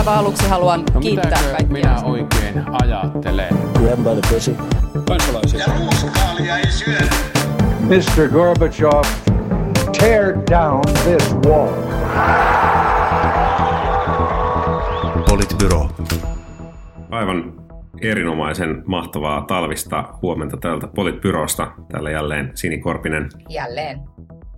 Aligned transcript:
aivan 0.00 0.14
aluksi 0.18 0.48
haluan 0.48 0.82
No 0.94 1.00
kiittää 1.00 1.30
kaikkia. 1.50 1.66
minä 1.72 2.00
oikein 2.04 2.64
ajattelen? 2.82 3.48
Grab 3.78 3.98
by 3.98 4.20
the 4.20 4.34
pussy. 4.34 4.56
kansalaisia. 5.08 5.60
Ja 5.60 5.66
ruuskaalia 5.78 6.56
ei 6.58 6.70
syödä. 6.70 7.06
Mr. 7.80 8.28
Gorbachev, 8.32 9.02
tear 9.98 10.34
down 10.50 10.80
this 11.04 11.34
wall. 11.46 11.68
Politbyro. 15.28 15.88
Aivan 17.10 17.52
erinomaisen 18.02 18.82
mahtavaa 18.86 19.42
talvista 19.42 20.04
huomenta 20.22 20.56
täältä 20.56 20.86
Politbyrosta. 20.86 21.72
Täällä 21.92 22.10
jälleen 22.10 22.50
Sini 22.54 22.78
Korpinen, 22.78 23.28
Jälleen. 23.48 24.00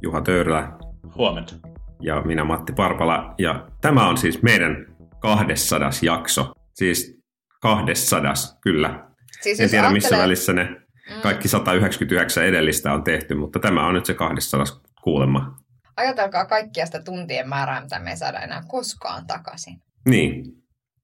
Juha 0.03 0.21
Töyrylä 0.21 0.69
Huomenta. 1.17 1.55
ja 2.01 2.23
minä 2.23 2.45
Matti 2.45 2.73
Parpala. 2.73 3.35
Ja 3.39 3.67
tämä 3.81 4.09
on 4.09 4.17
siis 4.17 4.43
meidän 4.43 4.87
200 5.23 5.91
jakso. 6.03 6.53
Siis 6.75 7.19
200, 7.61 8.33
kyllä. 8.61 9.07
Siis 9.41 9.61
En 9.61 9.71
tiedä 9.71 9.91
missä 9.91 10.09
ajattelee- 10.09 10.23
välissä 10.25 10.53
ne 10.53 10.69
kaikki 11.23 11.49
199 11.49 12.45
edellistä 12.45 12.93
on 12.93 13.05
tehty, 13.05 13.35
mutta 13.35 13.59
tämä 13.59 13.87
on 13.87 13.95
nyt 13.95 14.07
se 14.07 14.15
200 14.15 14.65
kuulemma. 15.03 15.57
Ajatelkaa 15.97 16.45
kaikkia 16.47 16.87
sitä 16.87 17.03
tuntien 17.03 17.49
määrää, 17.49 17.81
mitä 17.81 17.99
me 17.99 18.11
ei 18.11 18.17
saada 18.17 18.41
enää 18.41 18.63
koskaan 18.69 19.27
takaisin. 19.27 19.77
Niin, 20.09 20.45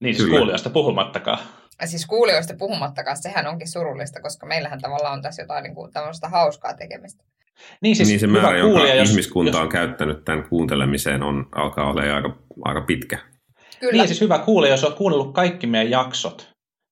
Niin 0.01 0.15
siis 0.15 0.27
Kyllä. 0.27 0.39
kuulijoista 0.39 0.70
puhumattakaan. 0.70 1.39
Ja 1.80 1.87
siis 1.87 2.06
kuulijoista 2.06 2.55
puhumattakaan, 2.59 3.16
sehän 3.16 3.47
onkin 3.47 3.69
surullista, 3.69 4.20
koska 4.23 4.47
meillähän 4.47 4.80
tavallaan 4.80 5.12
on 5.12 5.23
tässä 5.23 5.42
jotain 5.42 5.62
niin 5.62 5.75
kuin, 5.75 5.92
tämmöistä 5.92 6.28
hauskaa 6.28 6.75
tekemistä. 6.75 7.25
Niin 7.83 7.97
siis 7.97 8.09
niin 8.09 8.20
se 8.20 8.27
määrä, 8.27 8.59
jonka 8.59 8.78
kuulija, 8.78 8.95
jos, 8.95 9.11
ihmiskunta 9.11 9.50
jos, 9.50 9.61
on 9.61 9.69
käyttänyt 9.69 10.25
tämän 10.25 10.48
kuuntelemiseen, 10.48 11.23
on, 11.23 11.47
alkaa 11.53 11.91
olla 11.91 12.03
aika, 12.14 12.37
aika 12.64 12.80
pitkä. 12.80 13.19
Kyllä. 13.80 13.92
Niin 13.92 14.09
siis 14.09 14.20
hyvä 14.20 14.38
kuulija, 14.38 14.73
jos 14.73 14.84
olet 14.84 14.96
kuunnellut 14.96 15.34
kaikki 15.34 15.66
meidän 15.66 15.91
jaksot, 15.91 16.48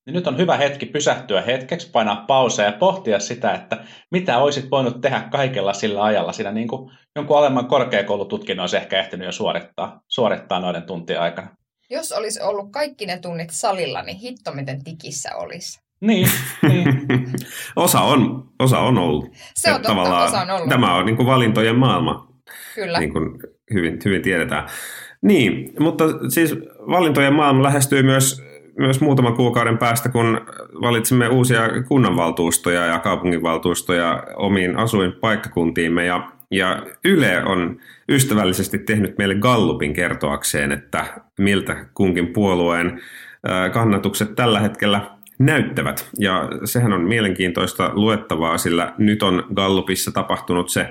niin 0.06 0.14
nyt 0.14 0.26
on 0.26 0.38
hyvä 0.38 0.56
hetki 0.56 0.86
pysähtyä 0.86 1.40
hetkeksi, 1.40 1.90
painaa 1.90 2.24
pausa 2.26 2.62
ja 2.62 2.72
pohtia 2.72 3.20
sitä, 3.20 3.54
että 3.54 3.84
mitä 4.10 4.38
olisit 4.38 4.70
voinut 4.70 5.00
tehdä 5.00 5.20
kaikella 5.20 5.72
sillä 5.72 6.04
ajalla. 6.04 6.32
Siinä 6.32 6.52
niin 6.52 6.68
kuin 6.68 6.90
jonkun 7.16 7.38
alemman 7.38 7.66
korkeakoulututkinnon 7.66 8.62
olisi 8.62 8.76
ehkä 8.76 9.00
ehtinyt 9.00 9.26
jo 9.26 9.32
suorittaa, 9.32 10.00
suorittaa 10.08 10.60
noiden 10.60 10.82
tuntien 10.82 11.20
aikana. 11.20 11.48
Jos 11.90 12.12
olisi 12.12 12.42
ollut 12.42 12.72
kaikki 12.72 13.06
ne 13.06 13.18
tunnit 13.18 13.50
salilla, 13.50 14.02
niin 14.02 14.16
hitto 14.16 14.52
miten 14.52 14.84
tikissä 14.84 15.36
olisi. 15.36 15.80
Niin, 16.00 16.28
niin. 16.68 16.86
osa, 17.76 18.00
on, 18.00 18.48
osa 18.58 18.78
on 18.78 18.98
ollut. 18.98 19.32
Se 19.54 19.72
on 19.72 19.82
totta, 19.82 20.24
osa 20.24 20.40
on 20.40 20.50
ollut. 20.50 20.68
Tämä 20.68 20.94
on 20.94 21.06
niin 21.06 21.16
kuin 21.16 21.26
valintojen 21.26 21.76
maailma, 21.76 22.28
Kyllä. 22.74 22.98
niin 22.98 23.12
kuin 23.12 23.38
hyvin, 23.74 23.98
hyvin 24.04 24.22
tiedetään. 24.22 24.68
Niin, 25.26 25.72
mutta 25.78 26.04
siis 26.28 26.54
valintojen 26.90 27.32
maailma 27.32 27.62
lähestyy 27.62 28.02
myös, 28.02 28.42
myös 28.78 29.00
muutaman 29.00 29.34
kuukauden 29.34 29.78
päästä, 29.78 30.08
kun 30.08 30.40
valitsimme 30.80 31.28
uusia 31.28 31.62
kunnanvaltuustoja 31.88 32.86
ja 32.86 32.98
kaupunginvaltuustoja 32.98 34.24
omiin 34.36 34.76
asuinpaikkakuntiimme. 34.76 36.06
Ja, 36.06 36.32
ja 36.50 36.82
Yle 37.04 37.44
on 37.44 37.76
ystävällisesti 38.08 38.78
tehnyt 38.78 39.18
meille 39.18 39.34
Gallupin 39.34 39.92
kertoakseen, 39.92 40.72
että 40.72 41.04
miltä 41.38 41.86
kunkin 41.94 42.26
puolueen 42.26 43.00
kannatukset 43.72 44.34
tällä 44.34 44.60
hetkellä 44.60 45.00
näyttävät. 45.38 46.08
Ja 46.18 46.48
sehän 46.64 46.92
on 46.92 47.00
mielenkiintoista 47.00 47.90
luettavaa, 47.94 48.58
sillä 48.58 48.94
nyt 48.98 49.22
on 49.22 49.44
Gallupissa 49.54 50.12
tapahtunut 50.12 50.68
se 50.68 50.88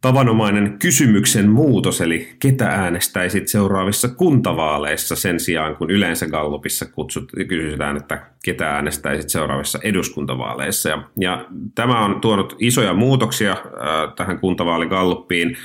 tavanomainen 0.00 0.76
kysymyksen 0.78 1.48
muutos, 1.48 2.00
eli 2.00 2.28
ketä 2.40 2.66
äänestäisit 2.66 3.48
seuraavissa 3.48 4.08
kuntavaaleissa 4.08 5.16
sen 5.16 5.40
sijaan, 5.40 5.76
kun 5.76 5.90
yleensä 5.90 6.26
Gallupissa 6.26 6.86
kutsut, 6.86 7.32
kysytään, 7.48 7.96
että 7.96 8.22
ketä 8.44 8.70
äänestäisit 8.70 9.30
seuraavissa 9.30 9.78
eduskuntavaaleissa. 9.82 10.88
Ja, 10.88 11.02
ja 11.16 11.46
tämä 11.74 12.04
on 12.04 12.20
tuonut 12.20 12.56
isoja 12.58 12.94
muutoksia 12.94 13.52
äh, 13.52 14.14
tähän 14.16 14.38
kuntavaaligalluppiin. 14.38 15.56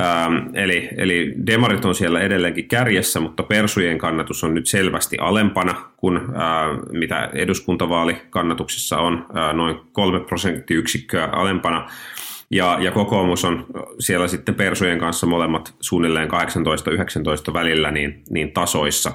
Ähm, 0.00 0.36
eli, 0.54 0.88
eli 0.96 1.34
demarit 1.46 1.84
on 1.84 1.94
siellä 1.94 2.20
edelleenkin 2.20 2.68
kärjessä, 2.68 3.20
mutta 3.20 3.42
persujen 3.42 3.98
kannatus 3.98 4.44
on 4.44 4.54
nyt 4.54 4.66
selvästi 4.66 5.16
alempana 5.20 5.74
kuin 5.96 6.16
äh, 6.16 6.22
mitä 6.92 7.30
eduskuntavaalikannatuksissa 7.32 8.98
on, 8.98 9.26
äh, 9.36 9.54
noin 9.54 9.76
kolme 9.92 10.20
prosenttiyksikköä 10.20 11.24
alempana. 11.26 11.88
Ja, 12.50 12.78
ja 12.80 12.92
kokoomus 12.92 13.44
on 13.44 13.66
siellä 13.98 14.28
sitten 14.28 14.54
persujen 14.54 14.98
kanssa 14.98 15.26
molemmat 15.26 15.74
suunnilleen 15.80 16.28
18-19 17.50 17.52
välillä 17.52 17.90
niin, 17.90 18.22
niin 18.30 18.52
tasoissa. 18.52 19.12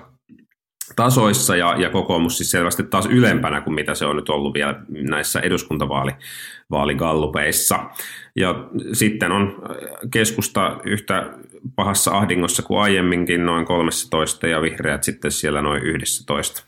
Tasoissa 0.95 1.55
ja, 1.55 1.75
ja 1.77 1.89
kokoomus 1.89 2.37
siis 2.37 2.51
selvästi 2.51 2.83
taas 2.83 3.05
ylempänä 3.05 3.61
kuin 3.61 3.73
mitä 3.73 3.95
se 3.95 4.05
on 4.05 4.15
nyt 4.15 4.29
ollut 4.29 4.53
vielä 4.53 4.75
näissä 4.89 5.39
eduskuntavaaligallupeissa. 5.39 7.79
Ja 8.35 8.55
sitten 8.93 9.31
on 9.31 9.61
keskusta 10.13 10.79
yhtä 10.85 11.33
pahassa 11.75 12.11
ahdingossa 12.11 12.63
kuin 12.63 12.81
aiemminkin 12.81 13.45
noin 13.45 13.65
13 13.65 14.47
ja 14.47 14.61
vihreät 14.61 15.03
sitten 15.03 15.31
siellä 15.31 15.61
noin 15.61 15.83
11. 15.83 16.63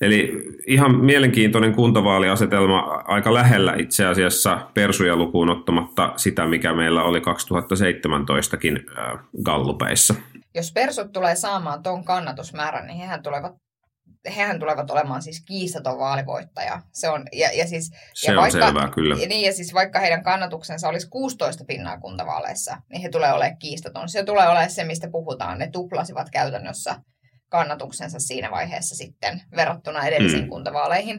Eli 0.00 0.32
ihan 0.66 1.04
mielenkiintoinen 1.04 1.74
kuntavaaliasetelma 1.74 2.80
aika 3.04 3.34
lähellä 3.34 3.74
itse 3.78 4.06
asiassa 4.06 4.70
persuja 4.74 5.16
lukuun 5.16 5.50
ottamatta 5.50 6.12
sitä, 6.16 6.46
mikä 6.46 6.74
meillä 6.74 7.02
oli 7.02 7.18
2017kin 7.18 8.98
äh, 8.98 9.18
gallupeissa. 9.42 10.14
Jos 10.54 10.72
persut 10.72 11.12
tulee 11.12 11.36
saamaan 11.36 11.82
ton 11.82 12.04
kannatusmäärän, 12.04 12.86
niin 12.86 12.98
hehän 12.98 13.22
tulevat 13.22 13.52
hehän 14.36 14.58
tulevat 14.58 14.90
olemaan 14.90 15.22
siis 15.22 15.44
kiistaton 15.44 15.98
vaalivoittaja. 15.98 16.80
Se 16.92 17.08
on, 17.08 17.24
ja, 17.32 17.50
ja 17.52 17.66
siis, 17.66 17.90
Se 18.14 18.32
ja 18.32 18.40
on 18.40 18.52
selvää, 18.52 18.90
kyllä. 18.94 19.14
Ja 19.14 19.28
niin, 19.28 19.46
ja 19.46 19.52
siis 19.52 19.74
vaikka 19.74 20.00
heidän 20.00 20.22
kannatuksensa 20.22 20.88
olisi 20.88 21.08
16 21.10 21.64
pinnaa 21.64 22.00
kuntavaaleissa, 22.00 22.76
niin 22.90 23.02
he 23.02 23.08
tulee 23.08 23.32
olemaan 23.32 23.58
kiistaton. 23.58 24.08
Se 24.08 24.24
tulee 24.24 24.48
olemaan 24.48 24.70
se, 24.70 24.84
mistä 24.84 25.08
puhutaan. 25.10 25.58
Ne 25.58 25.70
tuplasivat 25.72 26.30
käytännössä 26.30 26.96
kannatuksensa 27.56 28.18
siinä 28.18 28.50
vaiheessa 28.50 28.96
sitten 28.96 29.42
verrattuna 29.56 30.06
edellisiin 30.06 30.42
Mm. 30.42 30.48
kuntavaaleihin. 30.48 31.18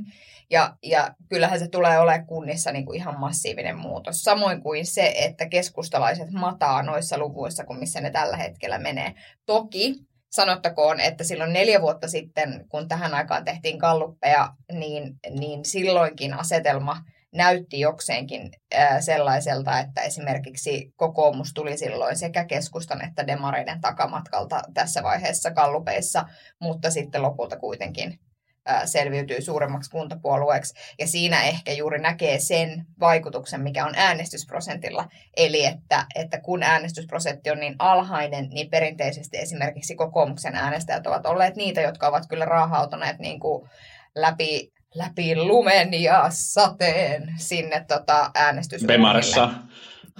Ja, 0.50 0.78
ja 0.84 1.16
kyllähän 1.30 1.60
se 1.60 1.68
tulee 1.68 2.00
olemaan 2.00 2.26
kunnissa 2.26 2.72
niin 2.72 2.86
kuin 2.86 2.96
ihan 2.96 3.20
massiivinen 3.20 3.78
muutos. 3.78 4.22
Samoin 4.24 4.62
kuin 4.62 4.86
se, 4.86 5.14
että 5.18 5.50
keskustalaiset 5.50 6.32
mataa 6.32 6.84
noissa 6.84 7.18
luvuissa 7.18 7.66
kuin 7.66 7.80
missä 7.80 8.02
ne 8.02 8.12
tällä 8.12 8.38
hetkellä 8.38 8.80
menee. 8.80 9.14
Toki 9.46 9.96
sanottakoon, 10.32 11.00
että 11.00 11.24
silloin 11.24 11.54
neljä 11.54 11.82
vuotta 11.82 12.08
sitten, 12.08 12.66
kun 12.70 12.88
tähän 12.88 13.14
aikaan 13.14 13.46
tehtiin 13.46 13.80
kalluppeja, 13.80 14.54
niin, 14.72 15.14
niin 15.40 15.66
silloinkin 15.66 16.34
asetelma 16.34 17.02
näytti 17.34 17.80
jokseenkin 17.80 18.52
sellaiselta, 19.00 19.80
että 19.80 20.02
esimerkiksi 20.02 20.94
kokoomus 20.96 21.54
tuli 21.54 21.78
silloin 21.78 22.18
sekä 22.18 22.46
keskustan 22.46 23.06
että 23.06 23.28
demareiden 23.28 23.82
takamatkalta 23.82 24.62
tässä 24.74 25.04
vaiheessa 25.04 25.52
kallupeissa, 25.52 26.26
mutta 26.62 26.92
sitten 26.92 27.22
lopulta 27.22 27.60
kuitenkin 27.60 28.20
selviytyy 28.86 29.42
suuremmaksi 29.42 29.92
kuntapuolueeksi. 29.92 30.74
Ja 31.00 31.08
siinä 31.08 31.44
ehkä 31.44 31.72
juuri 31.72 32.00
näkee 32.00 32.40
sen 32.40 32.86
vaikutuksen, 33.00 33.62
mikä 33.62 33.86
on 33.86 33.94
äänestysprosentilla. 33.96 35.08
Eli 35.38 35.66
että, 35.66 36.06
että 36.16 36.42
kun 36.42 36.64
äänestysprosentti 36.64 37.50
on 37.50 37.60
niin 37.60 37.76
alhainen, 37.80 38.50
niin 38.50 38.70
perinteisesti 38.70 39.38
esimerkiksi 39.38 39.96
kokoomuksen 39.96 40.56
äänestäjät 40.56 41.08
ovat 41.08 41.26
olleet 41.26 41.56
niitä, 41.56 41.82
jotka 41.82 42.08
ovat 42.08 42.24
kyllä 42.30 42.46
raahautuneet 42.46 43.20
niin 43.20 43.40
kuin 43.40 43.70
läpi, 44.16 44.72
läpi 44.98 45.36
lumen 45.36 46.02
ja 46.02 46.26
sateen 46.30 47.34
sinne 47.38 47.86
tota 47.88 48.32
äänestysurnille. 48.36 48.98
Bemarissa. 48.98 49.50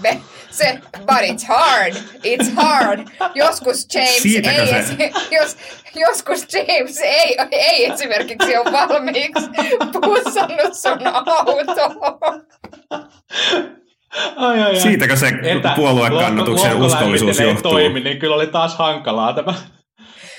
Be, 0.02 0.18
se, 0.52 0.80
but 1.00 1.22
it's 1.22 1.48
hard, 1.48 1.94
it's 2.24 2.54
hard. 2.56 3.00
Joskus 3.36 3.88
James 3.94 4.22
Siitäkö 4.22 4.62
ei, 4.62 4.68
se? 4.68 4.78
esi- 4.80 5.12
jos, 5.36 5.58
joskus 5.96 6.48
James 6.54 6.98
ei, 7.04 7.38
ei 7.52 7.86
esimerkiksi 7.86 8.58
ole 8.58 8.72
valmiiksi 8.72 9.50
pussannut 10.02 10.74
sun 10.74 11.08
autoon. 11.08 11.66
Ai, 14.36 14.60
ai, 14.60 14.64
ai. 14.64 14.80
Siitäkö 14.80 15.16
se 15.16 15.32
puoluekannatuksen 15.76 16.72
lohko- 16.72 16.86
uskollisuus 16.86 17.40
johtuu? 17.40 17.72
Toimi, 17.72 18.00
niin 18.00 18.20
kyllä 18.20 18.36
oli 18.36 18.48
taas 18.48 18.76
hankalaa 18.78 19.34
tämä 19.34 19.54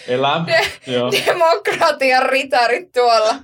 elämä. 0.08 0.46
Joo. 0.86 1.10
Demokratian 1.26 2.22
ritarit 2.28 2.92
tuolla. 2.92 3.34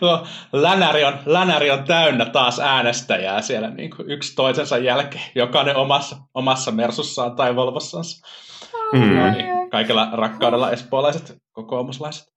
No, 0.00 0.26
länäri, 0.52 1.04
on, 1.04 1.14
länäri 1.26 1.70
on 1.70 1.84
täynnä 1.84 2.24
taas 2.24 2.60
äänestäjää 2.60 3.42
siellä 3.42 3.70
niin 3.70 3.90
kuin 3.96 4.10
yksi 4.10 4.34
toisensa 4.34 4.78
jälkeen, 4.78 5.24
jokainen 5.34 5.76
omassa, 5.76 6.16
omassa 6.34 6.70
Mersussaan 6.70 7.36
tai 7.36 7.56
Volvossansa. 7.56 8.26
Mm. 8.92 9.16
No 9.16 9.30
niin, 9.30 9.70
kaikella 9.70 10.08
rakkaudella 10.12 10.70
espoolaiset 10.70 11.36
kokoomuslaiset. 11.52 12.28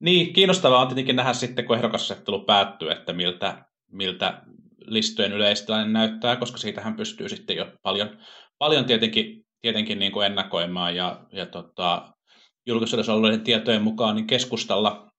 Niin, 0.00 0.32
kiinnostavaa 0.32 0.80
on 0.80 0.88
tietenkin 0.88 1.16
nähdä 1.16 1.32
sitten, 1.32 1.64
kun 1.64 1.76
ehdokasasettelu 1.76 2.44
päättyy, 2.44 2.90
että 2.90 3.12
miltä, 3.12 3.64
miltä 3.92 4.42
listojen 4.86 5.32
yleistilanne 5.32 5.92
näyttää, 5.92 6.36
koska 6.36 6.58
siitähän 6.58 6.96
pystyy 6.96 7.28
sitten 7.28 7.56
jo 7.56 7.66
paljon, 7.82 8.18
paljon 8.58 8.84
tietenkin, 8.84 9.44
tietenkin 9.60 9.98
niin 9.98 10.12
kuin 10.12 10.26
ennakoimaan 10.26 10.96
ja, 10.96 11.20
ja 11.32 11.46
tota, 11.46 12.12
julkisuudessa 12.66 13.14
olleiden 13.14 13.40
tietojen 13.40 13.82
mukaan, 13.82 14.16
niin 14.16 14.26
keskustalla 14.26 15.10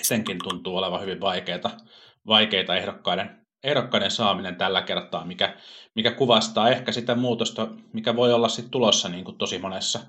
etenkin 0.00 0.38
tuntuu 0.42 0.76
olevan 0.76 1.00
hyvin 1.00 1.20
vaikeita, 1.20 1.70
vaikeita 2.26 2.76
ehdokkaiden, 2.76 3.46
ehdokkaiden 3.64 4.10
saaminen 4.10 4.56
tällä 4.56 4.82
kertaa, 4.82 5.24
mikä, 5.24 5.56
mikä 5.94 6.10
kuvastaa 6.10 6.70
ehkä 6.70 6.92
sitä 6.92 7.14
muutosta, 7.14 7.68
mikä 7.92 8.16
voi 8.16 8.32
olla 8.32 8.48
sitten 8.48 8.70
tulossa 8.70 9.08
niin 9.08 9.24
kuin 9.24 9.38
tosi 9.38 9.58
monessa, 9.58 10.00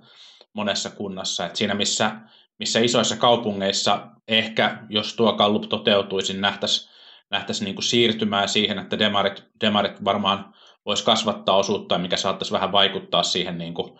monessa 0.53 0.89
kunnassa. 0.89 1.45
Et 1.45 1.55
siinä, 1.55 1.73
missä, 1.73 2.11
missä 2.59 2.79
isoissa 2.79 3.17
kaupungeissa 3.17 4.07
ehkä, 4.27 4.77
jos 4.89 5.13
tuo 5.13 5.33
kallup 5.33 5.69
toteutuisi, 5.69 6.37
nähtäisiin 6.37 6.95
nähtäisi 7.29 7.63
niin 7.63 7.75
kuin 7.75 7.83
siirtymään 7.83 8.49
siihen, 8.49 8.79
että 8.79 8.99
demarit, 8.99 9.43
demarit 9.61 10.03
varmaan 10.05 10.53
voisi 10.85 11.05
kasvattaa 11.05 11.55
osuutta, 11.55 11.97
mikä 11.97 12.17
saattaisi 12.17 12.51
vähän 12.51 12.71
vaikuttaa 12.71 13.23
siihen 13.23 13.57
niin 13.57 13.73
kuin 13.73 13.99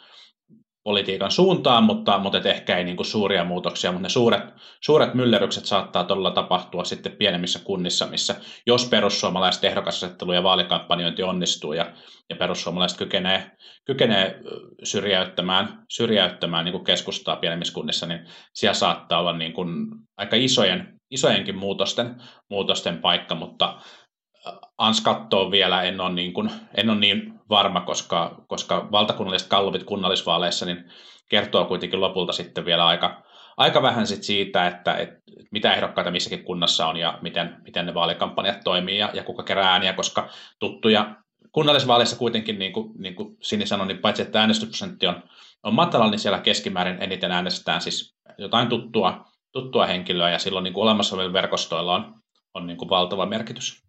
politiikan 0.86 1.32
suuntaan, 1.32 1.84
mutta, 1.84 2.20
mutta 2.20 2.38
et 2.38 2.46
ehkä 2.46 2.78
ei 2.78 2.84
niin 2.84 2.96
kuin 2.96 3.06
suuria 3.06 3.44
muutoksia, 3.44 3.92
mutta 3.92 4.04
ne 4.04 4.10
suuret, 4.10 4.44
suuret 4.82 5.14
myllerrykset 5.14 5.66
saattaa 5.66 6.04
todella 6.04 6.32
tapahtua 6.32 6.84
sitten 6.84 7.12
pienemmissä 7.12 7.60
kunnissa, 7.64 8.06
missä 8.06 8.36
jos 8.68 8.86
perussuomalaiset 8.86 9.64
ehdokasasettelu 9.64 10.34
ja 10.34 10.44
vaalikampanjointi 10.44 11.24
onnistuu 11.24 11.74
ja, 11.74 11.94
ja 12.30 12.36
perussuomalaiset 12.36 12.98
kykenee, 12.98 13.52
kykenee 13.86 14.40
syrjäyttämään, 14.84 15.84
syrjäyttämään 15.90 16.66
niin 16.66 16.74
kuin 16.74 16.84
keskustaa 16.84 17.36
pienemmissä 17.36 17.74
kunnissa, 17.74 18.06
niin 18.06 18.20
siellä 18.54 18.74
saattaa 18.74 19.20
olla 19.20 19.38
niin 19.38 19.54
kuin 19.54 19.86
aika 20.18 20.36
isojen, 20.36 21.00
isojenkin 21.12 21.58
muutosten, 21.58 22.16
muutosten 22.50 22.98
paikka, 22.98 23.36
mutta 23.36 23.78
ans 24.78 25.02
kattoo 25.02 25.52
vielä, 25.52 25.84
en 25.84 26.02
ole 26.02 26.14
niin, 26.14 26.34
kuin, 26.34 26.52
en 26.78 26.90
ole 26.90 27.00
niin 27.00 27.35
varma, 27.50 27.82
koska, 27.82 28.44
koska 28.48 28.88
valtakunnalliset 28.92 29.48
kallupit 29.48 29.84
kunnallisvaaleissa 29.84 30.66
niin 30.66 30.84
kertoo 31.30 31.66
kuitenkin 31.66 32.02
lopulta 32.02 32.34
sitten 32.34 32.66
vielä 32.66 32.88
aika, 32.88 33.24
aika 33.58 33.82
vähän 33.82 34.08
sit 34.08 34.24
siitä, 34.24 34.68
että, 34.68 34.94
että 34.94 35.22
mitä 35.52 35.74
ehdokkaita 35.74 36.12
missäkin 36.12 36.44
kunnassa 36.44 36.88
on 36.88 36.98
ja 36.98 37.20
miten, 37.22 37.58
miten 37.64 37.86
ne 37.86 37.94
vaalikampanjat 37.94 38.60
toimii 38.64 38.98
ja, 38.98 39.10
ja 39.14 39.24
kuka 39.24 39.44
kerää 39.44 39.72
ääniä, 39.72 39.94
koska 39.94 40.30
tuttuja 40.60 41.16
kunnallisvaaleissa 41.52 42.18
kuitenkin, 42.18 42.60
niin 42.60 42.74
kuin, 42.74 42.92
niin 42.98 43.16
kuin 43.16 43.38
Sini 43.42 43.66
sanoi, 43.66 43.88
niin 43.88 43.98
paitsi 43.98 44.22
että 44.22 44.40
äänestysprosentti 44.40 45.08
on, 45.08 45.24
on 45.64 45.74
matala, 45.74 46.10
niin 46.10 46.20
siellä 46.20 46.40
keskimäärin 46.40 47.02
eniten 47.02 47.32
äänestetään 47.32 47.82
siis 47.82 48.16
jotain 48.38 48.70
tuttua, 48.70 49.26
tuttua 49.52 49.86
henkilöä 49.86 50.30
ja 50.30 50.40
silloin 50.40 50.64
niin 50.64 50.74
kuin 50.74 50.84
olemassa 50.84 51.16
olevilla 51.16 51.34
verkostoilla 51.34 51.96
on, 51.96 52.16
on 52.54 52.68
niin 52.68 52.78
kuin 52.78 52.90
valtava 52.90 53.26
merkitys. 53.26 53.84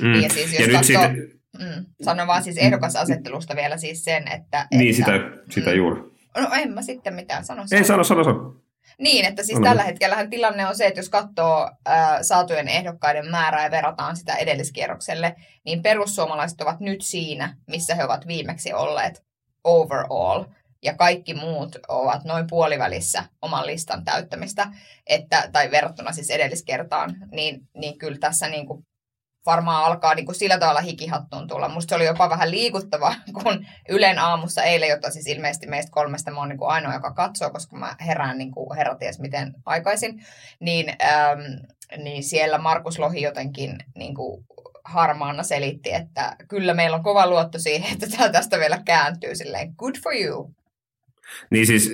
Mm. 0.00 0.14
Ja 0.14 0.28
siis 0.28 0.52
jos 0.52 0.68
ja 0.68 0.72
katsoo, 0.72 1.02
siitä... 1.02 1.43
mm, 1.58 1.86
sanon 2.02 2.26
vaan 2.26 2.42
siis 2.42 2.56
ehdokasasettelusta 2.56 3.56
vielä 3.56 3.76
siis 3.76 4.04
sen, 4.04 4.28
että... 4.28 4.66
Niin, 4.70 5.00
että, 5.00 5.12
sitä, 5.12 5.44
sitä 5.50 5.70
mm, 5.70 5.76
juuri. 5.76 6.00
No 6.36 6.48
en 6.54 6.72
mä 6.72 6.82
sitten 6.82 7.14
mitään 7.14 7.44
sano. 7.44 7.64
Ei 7.72 7.84
sano, 7.84 8.04
sano, 8.04 8.24
sano. 8.24 8.54
Niin, 8.98 9.24
että 9.24 9.42
siis 9.42 9.60
tällä 9.60 9.82
hetkellä 9.82 10.26
tilanne 10.26 10.66
on 10.66 10.76
se, 10.76 10.86
että 10.86 11.00
jos 11.00 11.08
katsoo 11.08 11.70
äh, 11.88 12.18
saatujen 12.22 12.68
ehdokkaiden 12.68 13.30
määrää 13.30 13.64
ja 13.64 13.70
verrataan 13.70 14.16
sitä 14.16 14.34
edelliskierrokselle, 14.34 15.34
niin 15.64 15.82
perussuomalaiset 15.82 16.60
ovat 16.60 16.80
nyt 16.80 17.02
siinä, 17.02 17.56
missä 17.66 17.94
he 17.94 18.04
ovat 18.04 18.26
viimeksi 18.26 18.72
olleet 18.72 19.24
overall. 19.64 20.44
Ja 20.82 20.94
kaikki 20.94 21.34
muut 21.34 21.76
ovat 21.88 22.24
noin 22.24 22.46
puolivälissä 22.50 23.24
oman 23.42 23.66
listan 23.66 24.04
täyttämistä, 24.04 24.66
että, 25.06 25.48
tai 25.52 25.70
verrattuna 25.70 26.12
siis 26.12 26.30
edelliskertaan, 26.30 27.16
niin, 27.32 27.68
niin 27.74 27.98
kyllä 27.98 28.18
tässä 28.18 28.48
niin 28.48 28.66
kuin 28.66 28.86
varmaan 29.46 29.84
alkaa 29.84 30.14
niin 30.14 30.26
kuin 30.26 30.36
sillä 30.36 30.58
tavalla 30.58 30.80
hikihattuun 30.80 31.48
tulla. 31.48 31.68
Musta 31.68 31.88
se 31.88 31.96
oli 31.96 32.04
jopa 32.04 32.30
vähän 32.30 32.50
liikuttava, 32.50 33.14
kun 33.42 33.66
Ylen 33.88 34.18
aamussa 34.18 34.62
eilen, 34.62 34.88
jota 34.88 35.10
siis 35.10 35.26
ilmeisesti 35.26 35.66
meistä 35.66 35.92
kolmesta 35.92 36.30
mä 36.30 36.38
oon 36.38 36.48
niin 36.48 36.58
kuin 36.58 36.70
ainoa, 36.70 36.94
joka 36.94 37.12
katsoo, 37.12 37.50
koska 37.50 37.76
mä 37.76 37.96
herään 38.06 38.38
niin 38.38 38.52
kuin 38.52 38.76
herraties 38.76 39.20
miten 39.20 39.54
aikaisin, 39.66 40.24
niin, 40.60 40.88
äm, 40.88 41.38
niin 42.04 42.24
siellä 42.24 42.58
Markus 42.58 42.98
Lohi 42.98 43.22
jotenkin 43.22 43.78
niin 43.94 44.14
kuin 44.14 44.44
harmaana 44.84 45.42
selitti, 45.42 45.92
että 45.92 46.36
kyllä 46.48 46.74
meillä 46.74 46.96
on 46.96 47.02
kova 47.02 47.26
luotto 47.26 47.58
siihen, 47.58 47.92
että 47.92 48.16
tämä 48.16 48.28
tästä 48.28 48.58
vielä 48.58 48.78
kääntyy 48.84 49.34
silleen, 49.34 49.74
good 49.78 49.94
for 50.02 50.14
you. 50.14 50.50
Niin 51.50 51.66
siis 51.66 51.92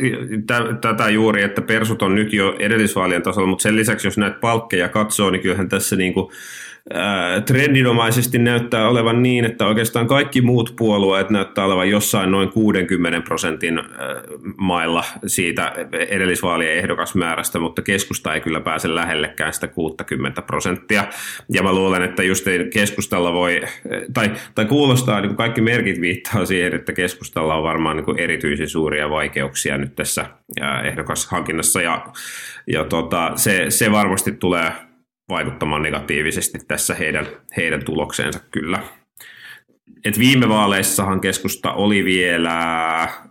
tätä 0.81 1.09
juuri, 1.09 1.43
että 1.43 1.63
persut 1.63 2.03
on 2.03 2.15
nyt 2.15 2.33
jo 2.33 2.57
edellisvaalien 2.59 3.23
tasolla, 3.23 3.49
mutta 3.49 3.63
sen 3.63 3.77
lisäksi 3.77 4.07
jos 4.07 4.19
näitä 4.19 4.39
palkkeja 4.41 4.89
katsoo, 4.89 5.31
niin 5.31 5.43
kyllähän 5.43 5.69
tässä 5.69 5.97
niin 5.97 6.15
kuin 6.15 6.33
trendinomaisesti 7.47 8.39
näyttää 8.39 8.89
olevan 8.89 9.23
niin, 9.23 9.45
että 9.45 9.67
oikeastaan 9.67 10.07
kaikki 10.07 10.41
muut 10.41 10.75
puolueet 10.77 11.31
näyttää 11.31 11.65
olevan 11.65 11.91
jossain 11.91 12.31
noin 12.31 12.49
60 12.49 13.21
prosentin 13.21 13.83
mailla 14.57 15.05
siitä 15.27 15.73
edellisvaalien 15.93 16.73
ehdokasmäärästä, 16.73 17.59
mutta 17.59 17.83
keskusta 17.83 18.35
ei 18.35 18.41
kyllä 18.41 18.61
pääse 18.61 18.95
lähellekään 18.95 19.53
sitä 19.53 19.69
60 19.69 20.43
prosenttia. 20.43 21.05
Ja 21.53 21.63
mä 21.63 21.73
luulen, 21.73 22.03
että 22.03 22.23
just 22.23 22.45
keskustalla 22.73 23.33
voi, 23.33 23.61
tai, 24.15 24.31
tai 24.55 24.65
kuulostaa, 24.65 25.21
niin 25.21 25.29
kuin 25.29 25.37
kaikki 25.37 25.61
merkit 25.61 26.01
viittaa 26.01 26.47
siihen, 26.47 26.75
että 26.75 26.93
keskustalla 26.93 27.55
on 27.55 27.63
varmaan 27.63 27.97
niin 27.97 28.05
kuin 28.05 28.19
erityisen 28.19 28.69
suuria 28.69 29.11
vaikeuksia 29.11 29.79
nyt 29.79 29.95
tässä 29.97 30.27
ehdokashankinnassa, 30.85 31.83
ja, 31.83 32.05
ja 32.67 32.85
tota, 32.85 33.33
se, 33.37 33.67
se 33.69 33.93
varmasti 33.93 34.33
tulee 34.33 34.73
vaikuttamaan 35.31 35.83
negatiivisesti 35.83 36.59
tässä 36.69 36.95
heidän, 36.95 37.27
heidän 37.57 37.85
tulokseensa 37.85 38.41
kyllä. 38.51 38.79
Et 40.05 40.19
viime 40.19 40.49
vaaleissahan 40.49 41.21
keskusta 41.21 41.73
oli 41.73 42.05
vielä 42.05 42.53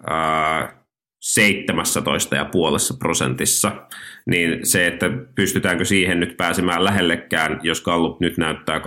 ää, 0.08 0.80
17,5 1.20 2.98
prosentissa, 3.00 3.88
niin 4.26 4.68
se, 4.68 4.88
että 4.88 5.06
pystytäänkö 5.36 5.86
siihen 5.86 6.20
nyt 6.20 6.38
pääsemään 6.38 6.84
lähellekään, 6.84 7.60
jos 7.64 7.82
Gallup 7.82 8.20
nyt 8.20 8.38
näyttää 8.38 8.78
12,7, 8.78 8.84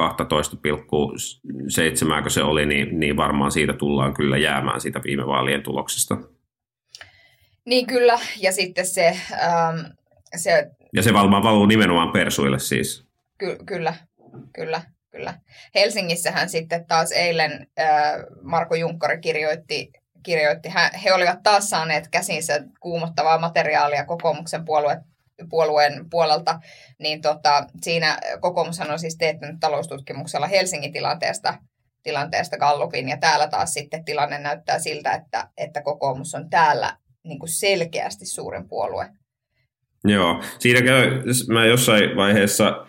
kun 2.23 2.31
se 2.31 2.43
oli, 2.43 2.67
niin, 2.67 3.01
niin 3.01 3.17
varmaan 3.17 3.53
siitä 3.53 3.73
tullaan 3.73 4.15
kyllä 4.15 4.39
jäämään 4.39 4.81
siitä 4.81 5.01
viime 5.05 5.27
vaalien 5.27 5.63
tuloksesta. 5.63 6.19
Niin 7.67 7.87
kyllä, 7.87 8.19
ja 8.41 8.53
sitten 8.53 8.87
se, 8.87 9.07
ähm, 9.33 9.79
se 10.37 10.71
ja 10.93 11.03
se 11.03 11.13
varmaan 11.13 11.43
valuu 11.43 11.67
nimenomaan 11.67 12.13
persuille 12.13 12.59
siis. 12.59 13.05
Ky- 13.39 13.59
kyllä, 13.67 13.95
kyllä, 14.53 14.83
kyllä. 15.11 15.35
Helsingissähän 15.75 16.49
sitten 16.49 16.87
taas 16.87 17.13
eilen 17.13 17.67
äh, 17.81 18.13
Marko 18.43 18.75
Junkkari 18.75 19.21
kirjoitti, 19.21 19.93
kirjoitti 20.23 20.69
hän, 20.69 20.91
he 21.05 21.13
olivat 21.13 21.43
taas 21.43 21.71
saaneet 21.71 22.09
käsinsä 22.09 22.65
kuumottavaa 22.81 23.39
materiaalia 23.39 24.05
kokoomuksen 24.05 24.65
puolue, 24.65 25.01
puolueen 25.51 26.11
puolelta, 26.11 26.61
niin 26.99 27.21
tota, 27.21 27.67
siinä 27.83 28.19
kokoomushan 28.41 28.91
on 28.91 28.99
siis 28.99 29.17
teettänyt 29.17 29.61
taloustutkimuksella 29.61 30.47
Helsingin 30.47 30.93
tilanteesta 30.93 31.59
tilanteesta 32.03 32.59
Gallupin, 32.59 33.09
ja 33.09 33.17
täällä 33.17 33.49
taas 33.49 33.73
sitten 33.73 34.05
tilanne 34.05 34.39
näyttää 34.39 34.79
siltä, 34.79 35.13
että, 35.13 35.49
että 35.57 35.83
kokoomus 35.83 36.35
on 36.35 36.51
täällä 36.51 36.97
niin 37.25 37.39
kuin 37.39 37.49
selkeästi 37.49 38.27
suurin 38.27 38.69
puolue 38.69 39.09
Joo, 40.05 40.41
siinä 40.59 40.81
mä 41.49 41.67
jossain 41.67 42.17
vaiheessa 42.17 42.87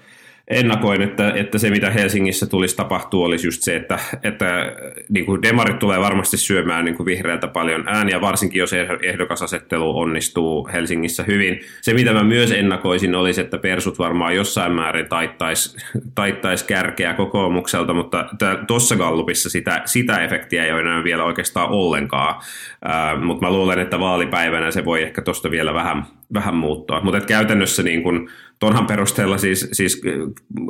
ennakoin, 0.47 1.01
että, 1.01 1.31
että 1.35 1.57
se 1.57 1.69
mitä 1.69 1.89
Helsingissä 1.89 2.45
tulisi 2.45 2.75
tapahtua 2.75 3.25
olisi 3.25 3.47
just 3.47 3.61
se, 3.61 3.75
että, 3.75 3.99
että 4.23 4.75
niin 5.09 5.25
kuin 5.25 5.41
demarit 5.41 5.79
tulee 5.79 5.99
varmasti 5.99 6.37
syömään 6.37 6.85
niin 6.85 6.95
kuin 6.95 7.05
vihreältä 7.05 7.47
paljon 7.47 7.83
ääniä, 7.87 8.21
varsinkin 8.21 8.59
jos 8.59 8.71
ehdokasasettelu 9.03 9.99
onnistuu 9.99 10.69
Helsingissä 10.73 11.23
hyvin. 11.23 11.59
Se 11.81 11.93
mitä 11.93 12.13
mä 12.13 12.23
myös 12.23 12.51
ennakoisin 12.51 13.15
olisi, 13.15 13.41
että 13.41 13.57
persut 13.57 13.99
varmaan 13.99 14.35
jossain 14.35 14.71
määrin 14.71 15.09
taittaisi 15.09 15.77
taittais 16.15 16.63
kärkeä 16.63 17.13
kokoomukselta, 17.13 17.93
mutta 17.93 18.25
tuossa 18.67 18.95
gallupissa 18.95 19.49
sitä, 19.49 19.81
sitä 19.85 20.23
efektiä 20.23 20.65
ei 20.65 20.71
ole 20.71 21.03
vielä 21.03 21.23
oikeastaan 21.23 21.69
ollenkaan, 21.69 22.35
uh, 22.35 23.23
mutta 23.23 23.45
mä 23.45 23.53
luulen, 23.53 23.79
että 23.79 23.99
vaalipäivänä 23.99 24.71
se 24.71 24.85
voi 24.85 25.03
ehkä 25.03 25.21
tuosta 25.21 25.51
vielä 25.51 25.73
vähän, 25.73 26.05
vähän 26.33 26.55
muuttua. 26.55 27.01
Mutta 27.01 27.21
käytännössä 27.21 27.83
niin 27.83 28.03
kun, 28.03 28.29
tonhan 28.59 28.87
perusteella 28.87 29.37
siis, 29.37 29.69
siis 29.71 30.01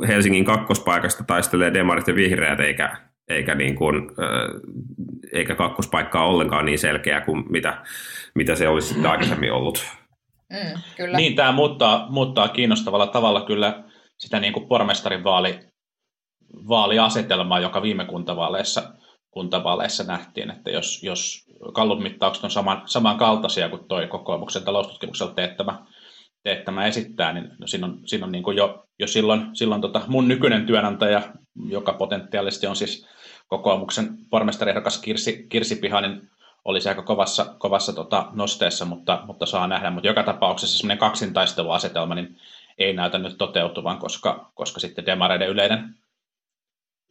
Helsingin 0.08 0.44
kakkospaikasta 0.44 1.24
taistelee 1.24 1.74
demarit 1.74 2.08
ja 2.08 2.14
vihreät, 2.14 2.60
eikä, 2.60 2.96
eikä, 3.28 3.54
niin 3.54 3.74
kun, 3.74 4.14
eikä 5.32 5.54
kakkospaikkaa 5.54 6.26
ollenkaan 6.26 6.64
niin 6.64 6.78
selkeä 6.78 7.20
kuin 7.20 7.44
mitä, 7.48 7.82
mitä 8.34 8.54
se 8.54 8.68
olisi 8.68 8.88
sitten 8.88 9.10
aikaisemmin 9.10 9.52
ollut. 9.52 9.86
Mm, 10.52 10.80
kyllä. 10.96 11.16
Niin, 11.16 11.36
tämä 11.36 11.52
muuttaa, 11.52 12.06
muuttaa 12.10 12.48
kiinnostavalla 12.48 13.06
tavalla 13.06 13.40
kyllä 13.40 13.84
sitä 14.18 14.40
niin 14.40 14.52
kuin 14.52 14.68
pormestarin 14.68 15.24
vaali, 15.24 15.60
vaaliasetelmaa, 16.68 17.60
joka 17.60 17.82
viime 17.82 18.04
kuntavaaleissa, 18.04 18.94
kuntavaaleissa 19.30 20.04
nähtiin, 20.04 20.50
että 20.50 20.70
jos, 20.70 21.02
jos 21.02 21.46
Gallup-mittaukset 21.72 22.44
on 22.44 22.50
saman, 22.50 22.82
samankaltaisia 22.86 23.68
kuin 23.68 23.84
tuo 23.88 24.06
kokoomuksen 24.08 24.64
taloustutkimuksella 24.64 25.34
teettämä, 25.34 25.86
teettämä 26.42 26.86
esittää, 26.86 27.32
niin 27.32 27.50
no 27.58 27.66
siinä 27.66 27.86
on, 27.86 28.00
siinä 28.04 28.26
on 28.26 28.32
niin 28.32 28.44
kuin 28.44 28.56
jo, 28.56 28.86
jo 28.98 29.06
silloin, 29.06 29.46
silloin 29.52 29.80
tota 29.80 30.02
mun 30.06 30.28
nykyinen 30.28 30.66
työnantaja, 30.66 31.22
joka 31.68 31.92
potentiaalisesti 31.92 32.66
on 32.66 32.76
siis 32.76 33.06
kokoomuksen 33.48 34.18
pormestariehdokas 34.30 34.98
Kirsi, 34.98 35.46
Kirsi 35.48 35.76
Piha, 35.76 36.00
niin 36.00 36.30
olisi 36.64 36.88
aika 36.88 37.02
kovassa, 37.02 37.54
kovassa 37.58 37.92
tota 37.92 38.28
nosteessa, 38.32 38.84
mutta, 38.84 39.22
mutta 39.26 39.46
saa 39.46 39.66
nähdä. 39.66 39.90
Mutta 39.90 40.08
joka 40.08 40.22
tapauksessa 40.22 40.78
semmoinen 40.78 40.98
kaksintaisteluasetelma 40.98 42.14
niin 42.14 42.36
ei 42.78 42.92
näytä 42.92 43.18
nyt 43.18 43.38
toteutuvan, 43.38 43.98
koska, 43.98 44.50
koska 44.54 44.80
sitten 44.80 45.06
demareiden 45.06 45.48
yleinen, 45.48 45.94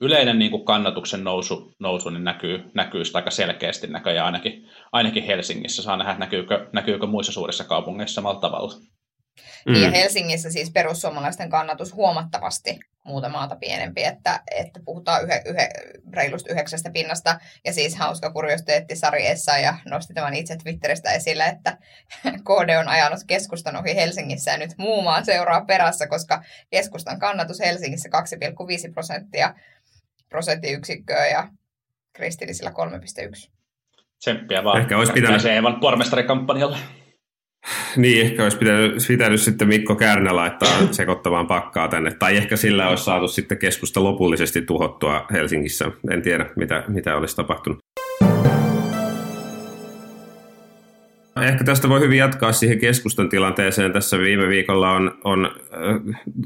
yleinen 0.03 0.39
niin 0.39 0.51
kuin 0.51 0.65
kannatuksen 0.65 1.23
nousu, 1.23 1.73
nousu 1.79 2.09
niin 2.09 2.23
näkyy, 2.23 2.63
näkyy 2.73 3.03
aika 3.13 3.31
selkeästi 3.31 3.87
näköjään 3.87 4.25
ainakin, 4.25 4.69
ainakin 4.91 5.23
Helsingissä. 5.23 5.81
Saa 5.81 5.97
nähdä, 5.97 6.15
näkyykö, 6.17 6.67
näkyykö 6.73 7.07
muissa 7.07 7.31
suurissa 7.31 7.63
kaupungeissa 7.63 8.15
samalla 8.15 8.39
tavalla. 8.39 8.73
Mm. 9.65 9.75
Ja 9.75 9.91
Helsingissä 9.91 10.51
siis 10.51 10.71
perussuomalaisten 10.71 11.49
kannatus 11.49 11.93
huomattavasti 11.93 12.79
muuta 13.03 13.29
maata 13.29 13.55
pienempi, 13.55 14.03
että, 14.03 14.43
että 14.51 14.79
puhutaan 14.85 15.23
yhe, 15.23 15.41
yhe, 15.45 15.69
reilusta 16.13 16.51
yhdeksästä 16.51 16.91
pinnasta. 16.91 17.39
Ja 17.65 17.73
siis 17.73 17.95
hauska 17.95 18.31
kuriositeetti 18.31 18.95
Sari 18.95 19.23
ja 19.61 19.77
nosti 19.85 20.13
tämän 20.13 20.33
itse 20.33 20.57
Twitteristä 20.57 21.11
esille, 21.11 21.43
että 21.43 21.77
KD 22.47 22.77
on 22.79 22.87
ajanut 22.87 23.19
keskustan 23.27 23.75
ohi 23.75 23.95
Helsingissä 23.95 24.51
ja 24.51 24.57
nyt 24.57 24.73
muu 24.77 25.01
maa 25.01 25.23
seuraa 25.23 25.65
perässä, 25.65 26.07
koska 26.07 26.43
keskustan 26.69 27.19
kannatus 27.19 27.59
Helsingissä 27.59 28.09
2,5 28.87 28.93
prosenttia 28.93 29.53
prosenttiyksikköä 30.33 31.27
ja 31.27 31.47
kristillisillä 32.13 32.71
3,1. 32.71 33.51
Tsemppiä 34.19 34.63
vaan. 34.63 34.81
Ehkä 34.81 34.97
olisi 34.97 35.13
pitänyt... 35.13 35.45
Eevan 35.45 35.79
pormestarikampanjalle. 35.79 36.77
Niin, 37.97 38.25
ehkä 38.25 38.43
olisi 38.43 38.57
pitänyt, 38.57 38.95
pitänyt 39.07 39.41
sitten 39.41 39.67
Mikko 39.67 39.95
Kärnä 39.95 40.35
laittaa 40.35 40.87
sekoittavaan 40.91 41.47
pakkaa 41.47 41.87
tänne. 41.87 42.11
Tai 42.11 42.37
ehkä 42.37 42.55
sillä 42.55 42.89
olisi 42.89 43.03
saatu 43.03 43.27
sitten 43.27 43.57
keskusta 43.57 44.03
lopullisesti 44.03 44.61
tuhottua 44.61 45.25
Helsingissä. 45.31 45.91
En 46.11 46.21
tiedä, 46.21 46.45
mitä, 46.55 46.83
mitä 46.87 47.15
olisi 47.15 47.35
tapahtunut. 47.35 47.79
Ehkä 51.41 51.63
tästä 51.63 51.89
voi 51.89 51.99
hyvin 51.99 52.19
jatkaa 52.19 52.51
siihen 52.51 52.79
keskustan 52.79 53.29
tilanteeseen. 53.29 53.93
Tässä 53.93 54.19
viime 54.19 54.47
viikolla 54.47 54.91
on, 54.91 55.19
on 55.23 55.51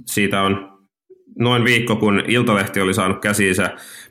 siitä 0.06 0.41
on 0.41 0.76
noin 1.39 1.63
viikko, 1.63 1.96
kun 1.96 2.24
Iltalehti 2.27 2.82
oli 2.82 2.94
saanut 2.94 3.22
käsiinsä 3.22 3.70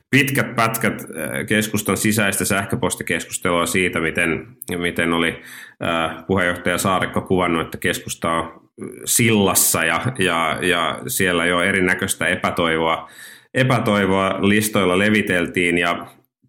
pitkät 0.09 0.55
pätkät 0.55 1.01
äh, 1.01 1.45
keskustan 1.47 1.97
sisäistä 1.97 2.45
sähköpostikeskustelua 2.45 3.65
siitä, 3.65 3.99
miten, 3.99 4.47
miten 4.77 5.13
oli 5.13 5.41
äh, 5.83 6.25
puheenjohtaja 6.27 6.77
Saarikko 6.77 7.21
kuvannut, 7.21 7.61
että 7.65 7.77
keskusta 7.77 8.31
on 8.31 8.67
sillassa 9.05 9.83
ja, 9.83 10.01
ja, 10.19 10.59
ja 10.61 11.01
siellä 11.07 11.45
jo 11.45 11.61
erinäköistä 11.61 12.27
epätoivoa, 12.27 13.09
epätoivoa 13.53 14.29
listoilla 14.41 14.99
leviteltiin 14.99 15.77
ja 15.77 16.07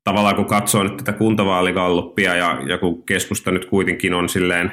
tavallaan 0.09 0.37
kun 0.37 0.47
katsoo 0.47 0.83
nyt 0.83 0.97
tätä 0.97 1.13
kuntavaaligalluppia 1.13 2.35
ja, 2.37 2.59
ja 2.67 2.79
kun 2.79 3.03
keskusta 3.03 3.51
nyt 3.51 3.65
kuitenkin 3.65 4.15
on 4.15 4.29
silleen 4.29 4.73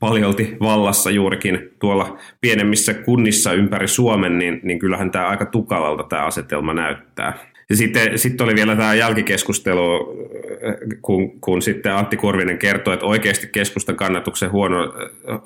paljolti 0.00 0.56
vallassa 0.60 1.10
juurikin 1.10 1.70
tuolla 1.78 2.18
pienemmissä 2.40 2.94
kunnissa 2.94 3.52
ympäri 3.52 3.88
Suomen, 3.88 4.38
niin, 4.38 4.60
niin 4.62 4.78
kyllähän 4.78 5.10
tämä 5.10 5.28
aika 5.28 5.46
tukalalta 5.46 6.02
tämä 6.02 6.22
asetelma 6.22 6.74
näyttää. 6.74 7.38
Ja 7.70 7.76
sitten, 7.76 8.18
sitten 8.18 8.44
oli 8.44 8.54
vielä 8.54 8.76
tämä 8.76 8.94
jälkikeskustelu, 8.94 10.16
kun, 11.02 11.40
kun 11.40 11.62
sitten 11.62 11.94
Antti 11.94 12.16
Kurvinen 12.16 12.58
kertoi, 12.58 12.94
että 12.94 13.06
oikeasti 13.06 13.46
keskustan 13.46 13.96
kannatuksen 13.96 14.52
huono, 14.52 14.94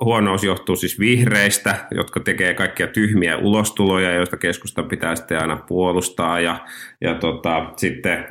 huonous 0.04 0.44
johtuu 0.44 0.76
siis 0.76 0.99
vihreistä, 0.99 1.75
jotka 1.90 2.20
tekee 2.20 2.54
kaikkia 2.54 2.87
tyhmiä 2.87 3.37
ulostuloja, 3.37 4.14
joista 4.14 4.37
keskustan 4.37 4.88
pitää 4.88 5.16
sitten 5.16 5.40
aina 5.40 5.56
puolustaa. 5.56 6.40
Ja, 6.40 6.59
ja, 7.00 7.14
tota, 7.14 7.73
sitten, 7.76 8.26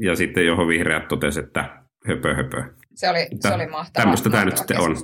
ja 0.00 0.16
sitten 0.16 0.46
johon 0.46 0.68
vihreät 0.68 1.08
totesi, 1.08 1.40
että 1.40 1.64
höpö 2.08 2.34
höpö. 2.34 2.64
Se 2.94 3.10
oli, 3.10 3.28
se 3.40 3.54
oli 3.54 3.66
mahtava, 3.66 4.02
Tämmöistä 4.02 4.30
tämä 4.30 4.44
nyt 4.44 4.56
sitten 4.56 4.80
on. 4.80 4.96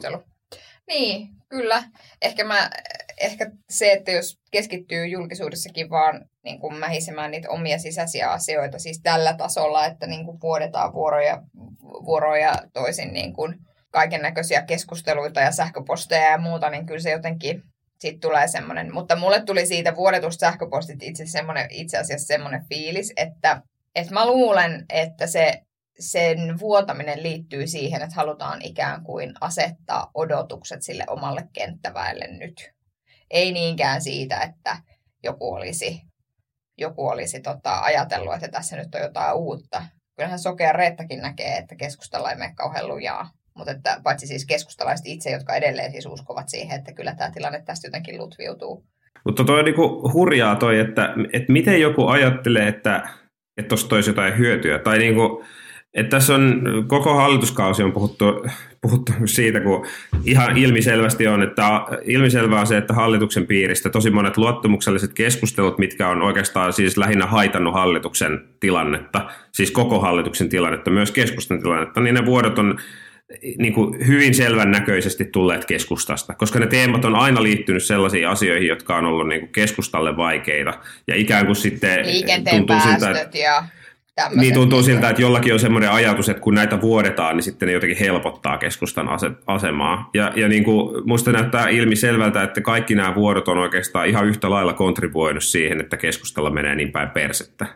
Niin, 0.88 1.28
kyllä. 1.49 1.83
Ehkä, 2.23 2.45
mä, 2.45 2.71
ehkä 3.21 3.50
se, 3.71 3.92
että 3.92 4.11
jos 4.11 4.38
keskittyy 4.50 5.07
julkisuudessakin 5.07 5.90
vaan 5.90 6.25
niin 6.45 6.61
kuin 6.61 6.76
mähisemään 6.76 7.30
niitä 7.30 7.50
omia 7.50 7.78
sisäisiä 7.78 8.30
asioita, 8.30 8.78
siis 8.78 9.00
tällä 9.02 9.35
tasolla, 9.35 9.87
että 9.87 10.07
niin 10.07 10.25
kuin 10.25 10.40
vuodetaan 10.42 10.92
vuoroja, 10.92 11.42
vuoroja 11.83 12.52
toisin 12.73 13.12
niin 13.12 13.33
kuin 13.33 13.54
kaiken 13.90 14.23
näköisiä 14.23 14.62
keskusteluita 14.62 15.40
ja 15.40 15.52
sähköposteja 15.52 16.30
ja 16.30 16.38
muuta, 16.38 16.71
niin 16.71 16.87
kyllä 16.87 17.00
se 17.00 17.11
jotenkin 17.11 17.62
siitä 17.99 18.18
tulee 18.21 18.49
semmoinen, 18.49 18.95
mutta 18.95 19.16
mulle 19.16 19.42
tuli 19.42 19.66
siitä 19.66 19.97
vuodetusta 19.97 20.47
sähköpostit 20.47 21.02
itse, 21.02 21.25
itse 21.71 21.99
asiassa 21.99 22.26
semmoinen 22.26 22.64
fiilis, 22.68 23.12
että, 23.16 23.62
että 24.00 24.14
mä 24.14 24.26
luulen, 24.26 24.85
että 24.88 25.26
se 25.26 25.62
sen 25.99 26.61
vuotaminen 26.61 27.23
liittyy 27.23 27.67
siihen, 27.67 28.02
että 28.02 28.17
halutaan 28.17 28.62
ikään 28.62 29.05
kuin 29.05 29.33
asettaa 29.40 30.11
odotukset 30.14 30.83
sille 30.83 31.05
omalle 31.09 31.49
kenttäväelle 31.52 32.26
nyt. 32.26 32.71
Ei 33.31 33.52
niinkään 33.52 34.02
siitä, 34.02 34.40
että 34.40 34.76
joku 35.25 35.52
olisi, 35.52 36.02
joku 36.78 37.09
olisi 37.09 37.40
tota, 37.40 37.81
ajatellut, 37.81 38.35
että 38.35 38.49
tässä 38.49 38.76
nyt 38.76 38.95
on 38.95 39.00
jotain 39.00 39.37
uutta. 39.37 39.83
Kyllähän 40.17 40.38
Sokea 40.38 40.73
Reettakin 40.73 41.21
näkee, 41.21 41.57
että 41.57 41.76
keskustalla 41.76 42.31
ei 42.31 42.37
mene 42.37 42.55
kauhean 42.55 42.88
lujaa. 42.88 43.31
Mutta 43.55 43.73
että 43.73 44.00
paitsi 44.05 44.26
siis 44.26 44.47
keskustalaiset 44.47 45.07
itse, 45.07 45.31
jotka 45.31 45.55
edelleen 45.55 45.93
siis 45.93 46.07
uskovat 46.07 46.49
siihen, 46.49 46.78
että 46.78 46.93
kyllä 46.93 47.14
tämä 47.14 47.31
tilanne 47.31 47.62
tästä 47.62 47.87
jotenkin 47.87 48.19
lutviutuu. 48.19 48.85
Mutta 49.25 49.45
toi 49.45 49.59
on 49.59 49.64
niinku 49.64 50.12
hurjaa 50.12 50.57
toi, 50.57 50.78
että, 50.78 51.14
että 51.33 51.52
miten 51.52 51.81
joku 51.81 52.07
ajattelee, 52.07 52.69
että 52.69 53.09
tuosta 53.62 53.94
olisi 53.94 54.10
jotain 54.10 54.38
hyötyä. 54.38 54.78
Tai 54.78 54.98
niinku, 54.98 55.44
että 55.94 56.10
tässä 56.10 56.34
on 56.34 56.62
koko 56.86 57.14
hallituskausi 57.14 57.82
on 57.82 57.92
puhuttu, 57.92 58.24
puhuttu 58.80 59.12
siitä, 59.24 59.60
kun 59.60 59.86
ihan 60.24 60.56
ilmiselvästi 60.56 61.26
on, 61.26 61.42
että 61.42 61.64
ilmiselvää 62.04 62.60
on 62.60 62.66
se, 62.66 62.76
että 62.76 62.94
hallituksen 62.94 63.46
piiristä 63.46 63.90
tosi 63.90 64.10
monet 64.10 64.36
luottamukselliset 64.36 65.12
keskustelut, 65.12 65.78
mitkä 65.78 66.08
on 66.08 66.22
oikeastaan 66.22 66.72
siis 66.72 66.96
lähinnä 66.96 67.26
haitannut 67.26 67.74
hallituksen 67.74 68.40
tilannetta, 68.60 69.30
siis 69.52 69.70
koko 69.70 70.00
hallituksen 70.00 70.48
tilannetta, 70.48 70.90
myös 70.90 71.10
keskustan 71.10 71.62
tilannetta, 71.62 72.00
niin 72.00 72.14
ne 72.14 72.26
vuodot 72.26 72.58
on 72.58 72.78
niin 73.58 73.73
kuin 73.73 74.06
hyvin 74.06 74.35
selvän 74.35 74.70
näköisesti 74.70 75.25
tulleet 75.25 75.64
keskustasta, 75.64 76.35
koska 76.35 76.58
ne 76.58 76.66
teemat 76.66 77.04
on 77.04 77.16
aina 77.16 77.42
liittynyt 77.42 77.85
sellaisiin 77.85 78.28
asioihin, 78.28 78.68
jotka 78.68 78.97
on 78.97 79.04
ollut 79.04 79.28
niin 79.28 79.40
kuin 79.40 79.52
keskustalle 79.52 80.16
vaikeita. 80.16 80.75
Ja 81.06 81.14
ikään 81.14 81.47
kuin 81.47 81.56
sitten 81.56 82.06
Liikenteen 82.06 82.56
tuntuu 82.56 82.80
siltä, 82.80 83.20
että, 83.20 83.38
ja. 83.38 83.64
Niin 84.35 84.54
tuntuu 84.54 84.82
siltä, 84.82 85.08
että 85.08 85.23
jollakin 85.23 85.52
on 85.52 85.61
semmoinen 85.61 85.90
ajatus, 85.90 86.28
että 86.28 86.42
kun 86.42 86.54
näitä 86.54 86.80
vuodetaan, 86.80 87.37
niin 87.37 87.44
sitten 87.44 87.66
ne 87.66 87.73
jotenkin 87.73 87.99
helpottaa 87.99 88.58
keskustan 88.58 89.08
asemaa. 89.47 90.11
Ja, 90.14 90.32
ja 90.37 90.49
niin 90.49 90.64
kuin 90.64 91.08
musta 91.08 91.32
näyttää 91.32 91.68
ilmi 91.68 91.97
selvältä, 91.97 92.42
että 92.42 92.61
kaikki 92.61 92.94
nämä 92.94 93.14
vuodot 93.14 93.49
on 93.49 93.58
oikeastaan 93.58 94.06
ihan 94.06 94.26
yhtä 94.26 94.50
lailla 94.50 94.73
kontribuoinut 94.73 95.44
siihen, 95.44 95.80
että 95.80 95.97
keskustalla 95.97 96.50
menee 96.50 96.75
niin 96.75 96.92
päin 96.92 97.11
persettä. 97.11 97.66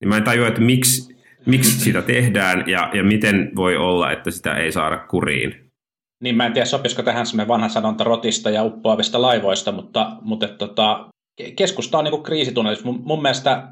Niin 0.00 0.08
mä 0.08 0.16
en 0.16 0.22
tajua, 0.22 0.48
että 0.48 0.60
miksi, 0.60 1.16
miksi 1.46 1.80
sitä 1.80 2.02
tehdään 2.02 2.64
ja, 2.66 2.90
ja 2.94 3.04
miten 3.04 3.50
voi 3.56 3.76
olla, 3.76 4.12
että 4.12 4.30
sitä 4.30 4.54
ei 4.54 4.72
saada 4.72 4.98
kuriin. 4.98 5.72
Niin 6.20 6.36
mä 6.36 6.46
en 6.46 6.52
tiedä, 6.52 6.66
sopisiko 6.66 7.02
tähän 7.02 7.26
semmoinen 7.26 7.48
vanha 7.48 7.68
sanonta 7.68 8.04
rotista 8.04 8.50
ja 8.50 8.64
uppoavista 8.64 9.22
laivoista, 9.22 9.72
mutta, 9.72 10.16
mutta 10.20 10.48
tota, 10.48 11.08
keskusta 11.56 11.98
on 11.98 12.04
niin 12.04 12.22
kriisitunnelissa. 12.22 12.86
Mun, 12.86 13.00
mun 13.04 13.22
mielestä 13.22 13.68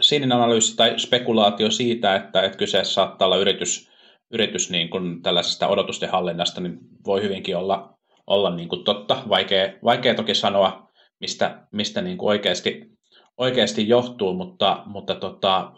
sininen 0.00 0.38
analyysi 0.38 0.76
tai 0.76 0.98
spekulaatio 0.98 1.70
siitä, 1.70 2.16
että, 2.16 2.42
että 2.42 2.58
kyseessä 2.58 2.94
saattaa 2.94 3.26
olla 3.26 3.36
yritys, 3.36 3.90
yritys 4.32 4.70
niin 4.70 4.90
kuin 4.90 5.22
tällaisesta 5.22 5.68
odotusten 5.68 6.10
hallinnasta, 6.10 6.60
niin 6.60 6.78
voi 7.06 7.22
hyvinkin 7.22 7.56
olla, 7.56 7.98
olla 8.26 8.56
niin 8.56 8.68
kuin 8.68 8.84
totta. 8.84 9.22
Vaikea, 9.28 9.72
vaikea 9.84 10.14
toki 10.14 10.34
sanoa, 10.34 10.88
mistä, 11.20 11.66
mistä 11.72 12.02
niin 12.02 12.18
kuin 12.18 12.28
oikeasti, 12.28 12.90
oikeasti 13.36 13.88
johtuu, 13.88 14.34
mutta, 14.34 14.82
mutta 14.86 15.14
tota, 15.14 15.72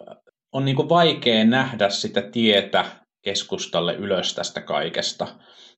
on 0.56 0.64
niin 0.64 0.76
kuin 0.76 0.88
vaikea 0.88 1.44
nähdä 1.44 1.88
sitä 1.88 2.22
tietä 2.22 2.84
keskustalle 3.22 3.94
ylös 3.94 4.34
tästä 4.34 4.60
kaikesta. 4.60 5.26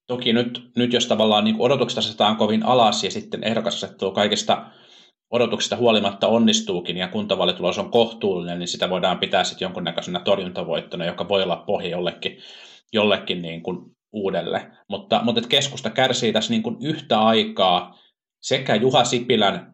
Toki 0.06 0.32
nyt, 0.32 0.70
nyt 0.76 0.92
jos 0.92 1.06
tavallaan 1.06 1.44
niin 1.44 1.56
odotukset 1.58 1.99
asetetaan 1.99 2.37
kovin 2.37 2.66
alas 2.66 3.04
ja 3.04 3.11
sitten 3.11 3.44
ehdokas 3.44 3.75
asettuu 3.75 4.12
kaikista 4.12 4.66
odotuksista 5.30 5.76
huolimatta 5.76 6.28
onnistuukin 6.28 6.97
ja 6.97 7.08
kuntavaalitulos 7.08 7.78
on 7.78 7.90
kohtuullinen, 7.90 8.58
niin 8.58 8.68
sitä 8.68 8.90
voidaan 8.90 9.18
pitää 9.18 9.44
sitten 9.44 9.66
jonkunnäköisenä 9.66 10.20
torjuntavoittona, 10.20 11.04
joka 11.04 11.28
voi 11.28 11.42
olla 11.42 11.64
pohja 11.66 11.88
jollekin, 11.88 12.38
jollekin 12.92 13.42
niin 13.42 13.62
kuin 13.62 13.78
uudelle. 14.12 14.70
Mutta, 14.88 15.20
mutta 15.25 15.40
keskusta 15.49 15.90
kärsii 15.90 16.32
tässä 16.32 16.52
niin 16.52 16.62
kuin 16.62 16.76
yhtä 16.82 17.20
aikaa 17.20 17.99
sekä 18.42 18.75
Juha 18.75 19.04
Sipilän 19.04 19.73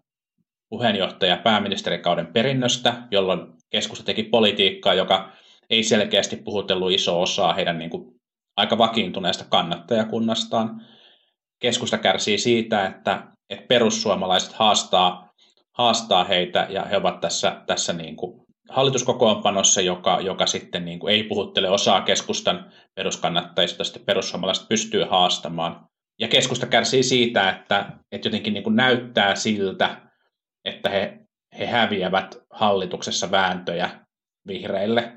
puheenjohtaja 0.68 1.36
pääministerikauden 1.36 2.26
perinnöstä, 2.26 2.94
jolloin 3.10 3.53
keskusta 3.74 4.04
teki 4.04 4.22
politiikkaa, 4.22 4.94
joka 4.94 5.32
ei 5.70 5.82
selkeästi 5.82 6.36
puhutellut 6.36 6.92
iso 6.92 7.22
osaa 7.22 7.52
heidän 7.52 7.78
niin 7.78 7.90
kuin 7.90 8.14
aika 8.56 8.78
vakiintuneesta 8.78 9.44
kannattajakunnastaan. 9.48 10.82
Keskusta 11.58 11.98
kärsii 11.98 12.38
siitä, 12.38 12.86
että, 12.86 13.26
että 13.50 13.66
perussuomalaiset 13.66 14.52
haastaa 14.52 15.28
haastaa 15.72 16.24
heitä 16.24 16.66
ja 16.70 16.84
he 16.84 16.96
ovat 16.96 17.20
tässä, 17.20 17.62
tässä 17.66 17.92
niin 17.92 18.16
kuin 18.16 18.40
hallituskokoonpanossa, 18.68 19.80
joka, 19.80 20.20
joka 20.20 20.46
sitten 20.46 20.84
niin 20.84 20.98
kuin 20.98 21.14
ei 21.14 21.22
puhuttele 21.22 21.70
osaa 21.70 22.00
keskustan 22.00 22.72
peruskannattajista, 22.94 23.84
sitten 23.84 24.04
perussuomalaiset 24.04 24.68
pystyy 24.68 25.04
haastamaan. 25.04 25.86
Ja 26.20 26.28
keskusta 26.28 26.66
kärsii 26.66 27.02
siitä, 27.02 27.50
että, 27.50 27.86
että 28.12 28.28
jotenkin 28.28 28.54
niin 28.54 28.64
kuin 28.64 28.76
näyttää 28.76 29.34
siltä, 29.34 29.96
että 30.64 30.88
he, 30.90 31.23
he 31.58 31.66
häviävät 31.66 32.38
hallituksessa 32.50 33.30
vääntöjä 33.30 33.90
vihreille, 34.46 35.12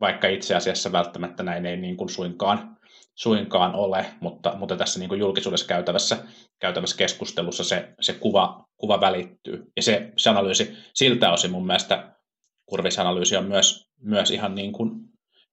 vaikka 0.00 0.28
itse 0.28 0.54
asiassa 0.54 0.92
välttämättä 0.92 1.42
näin 1.42 1.66
ei 1.66 1.76
niin 1.76 1.96
kuin 1.96 2.08
suinkaan, 2.08 2.76
suinkaan 3.14 3.74
ole, 3.74 4.06
mutta, 4.20 4.54
mutta 4.56 4.76
tässä 4.76 4.98
niin 4.98 5.08
kuin 5.08 5.20
julkisuudessa 5.20 5.66
käytävässä, 5.66 6.18
käytävässä 6.60 6.96
keskustelussa 6.96 7.64
se, 7.64 7.94
se 8.00 8.12
kuva, 8.12 8.64
kuva 8.76 9.00
välittyy. 9.00 9.64
Ja 9.76 9.82
se, 9.82 10.12
se 10.16 10.30
analyysi 10.30 10.76
siltä 10.94 11.32
osin 11.32 11.50
mun 11.50 11.66
mielestä 11.66 12.14
kurvisanalyysi 12.66 13.36
on 13.36 13.44
myös, 13.44 13.88
myös 14.00 14.30
ihan, 14.30 14.54
niin 14.54 14.72
kuin, 14.72 14.90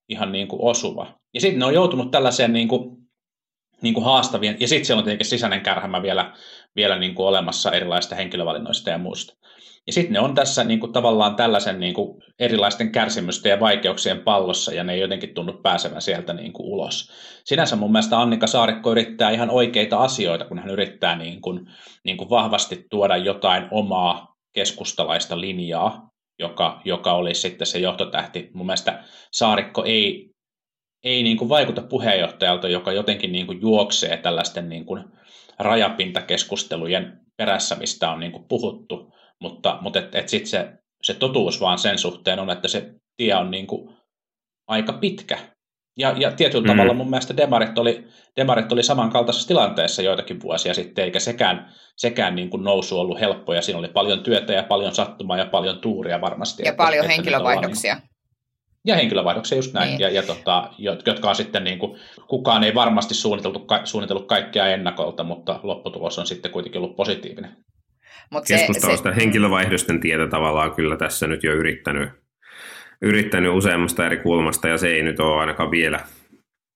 ihan 0.10 0.32
niin 0.32 0.48
kuin 0.48 0.62
osuva. 0.62 1.20
Ja 1.34 1.42
sitten 1.42 1.60
ne 1.60 1.66
on 1.66 1.74
joutunut 1.74 2.12
tällaiseen 2.12 2.54
niin 2.54 2.68
kuin, 2.68 2.98
niin 3.82 3.94
kuin 3.94 4.04
haastavien, 4.04 4.58
ja 4.60 4.68
sitten 4.68 4.86
siellä 4.86 5.00
on 5.00 5.04
tietenkin 5.04 5.26
sisäinen 5.26 5.62
kärhämä 5.62 6.02
vielä, 6.02 6.34
vielä 6.76 7.00
niin 7.00 7.16
kuin 7.16 7.28
olemassa 7.28 7.72
erilaisista 7.72 8.16
henkilövalinnoista 8.16 8.90
ja 8.90 8.98
muusta. 8.98 9.34
Ja 9.88 9.94
sitten 9.94 10.14
ne 10.14 10.20
on 10.20 10.36
tässä 10.36 10.64
niin 10.64 10.80
kuin, 10.80 10.94
tavallaan 10.94 11.36
tällaisen 11.36 11.80
niin 11.80 11.94
kuin, 11.94 12.22
erilaisten 12.40 12.92
kärsimysten 12.92 13.50
ja 13.50 13.60
vaikeuksien 13.60 14.20
pallossa, 14.20 14.74
ja 14.74 14.84
ne 14.84 14.94
ei 14.94 15.00
jotenkin 15.00 15.34
tunnu 15.34 15.54
pääsevän 15.54 16.02
sieltä 16.02 16.34
niin 16.34 16.54
kuin, 16.54 16.68
ulos. 16.68 17.12
Sinänsä 17.46 17.76
mun 17.76 17.92
mielestä 17.92 18.20
Annika 18.20 18.48
Saarikko 18.48 18.92
yrittää 18.92 19.30
ihan 19.30 19.50
oikeita 19.50 19.98
asioita, 19.98 20.46
kun 20.46 20.60
hän 20.60 20.70
yrittää 20.70 21.16
niin 21.16 21.42
kuin, 21.42 21.70
niin 22.04 22.18
kuin 22.18 22.30
vahvasti 22.30 22.86
tuoda 22.90 23.18
jotain 23.18 23.68
omaa 23.72 24.36
keskustalaista 24.54 25.42
linjaa 25.42 26.10
joka, 26.40 26.82
joka 26.86 27.14
olisi 27.14 27.42
sitten 27.42 27.68
se 27.68 27.80
johtotähti. 27.80 28.50
Mun 28.54 28.66
mielestä 28.66 29.04
Saarikko 29.32 29.84
ei, 29.84 30.30
ei 31.04 31.24
niin 31.24 31.38
kuin 31.38 31.50
vaikuta 31.50 31.82
puheenjohtajalta, 31.82 32.68
joka 32.68 32.92
jotenkin 32.92 33.32
niin 33.32 33.48
kuin 33.48 33.62
juoksee 33.62 34.18
tällaisten 34.18 34.70
niin 34.70 34.86
kuin 34.86 35.04
rajapintakeskustelujen 35.60 37.20
perässä, 37.38 37.76
mistä 37.76 38.12
on 38.12 38.20
niin 38.20 38.32
kuin 38.32 38.46
puhuttu, 38.48 39.15
mutta, 39.42 39.78
mutta 39.82 40.00
et, 40.00 40.16
et 40.16 40.30
sitten 40.30 40.50
se, 40.50 40.74
se 41.02 41.14
totuus 41.14 41.62
vaan 41.62 41.80
sen 41.80 41.98
suhteen 41.98 42.40
on, 42.40 42.50
että 42.50 42.68
se 42.68 42.94
tie 43.18 43.36
on 43.36 43.52
niin 43.52 43.68
kuin 43.68 43.96
aika 44.68 44.94
pitkä. 44.94 45.38
Ja, 45.98 46.14
ja 46.18 46.32
tietyllä 46.32 46.64
mm. 46.64 46.68
tavalla 46.68 46.94
mun 46.94 47.10
mielestä 47.10 47.38
demarit 47.38 47.78
oli, 47.78 48.08
demarit 48.36 48.72
oli 48.72 48.84
samankaltaisessa 48.84 49.48
tilanteessa 49.48 50.02
joitakin 50.02 50.42
vuosia 50.42 50.74
sitten, 50.74 51.06
eikä 51.06 51.20
sekään, 51.20 51.74
sekään 51.98 52.36
niin 52.36 52.50
kuin 52.50 52.64
nousu 52.64 53.00
ollut 53.00 53.20
helppo, 53.20 53.54
ja 53.54 53.62
siinä 53.62 53.80
oli 53.80 53.88
paljon 53.88 54.24
työtä 54.24 54.54
ja 54.54 54.64
paljon 54.64 54.96
sattumaa 54.96 55.38
ja 55.38 55.46
paljon 55.46 55.80
tuuria 55.80 56.22
varmasti. 56.22 56.64
Ja 56.64 56.70
että, 56.70 56.84
paljon 56.84 57.06
että 57.06 57.14
henkilövaihdoksia. 57.14 57.96
Niin, 57.96 58.10
ja 58.86 58.96
henkilövaihdoksia 58.96 59.58
just 59.58 59.74
näin, 59.74 59.90
niin. 59.90 60.00
ja, 60.00 60.10
ja 60.10 60.24
tota, 60.24 60.70
jotka 61.06 61.30
on 61.30 61.36
sitten 61.36 61.64
niin 61.64 61.80
kuin, 61.80 62.00
kukaan 62.28 62.64
ei 62.64 62.76
varmasti 62.76 63.14
suunniteltu, 63.14 63.68
suunnitellut 63.84 64.28
kaikkea 64.28 64.68
ennakolta, 64.68 65.24
mutta 65.24 65.60
lopputulos 65.64 66.20
on 66.20 66.28
sitten 66.28 66.52
kuitenkin 66.52 66.82
ollut 66.82 66.96
positiivinen. 66.96 67.58
Mut 68.32 68.44
Keskusta 68.48 68.88
on 68.88 68.98
sitä 68.98 69.12
henkilövaihdosten 69.12 70.00
tietä 70.00 70.28
tavallaan 70.28 70.76
kyllä 70.76 70.98
tässä 70.98 71.28
nyt 71.28 71.44
jo 71.44 71.54
yrittänyt 71.54 72.10
yrittänyt 73.02 73.54
useammasta 73.54 74.06
eri 74.06 74.18
kulmasta 74.18 74.68
ja 74.68 74.78
se 74.78 74.88
ei 74.88 75.04
nyt 75.04 75.20
ole 75.20 75.40
ainakaan 75.40 75.72
vielä, 75.72 76.00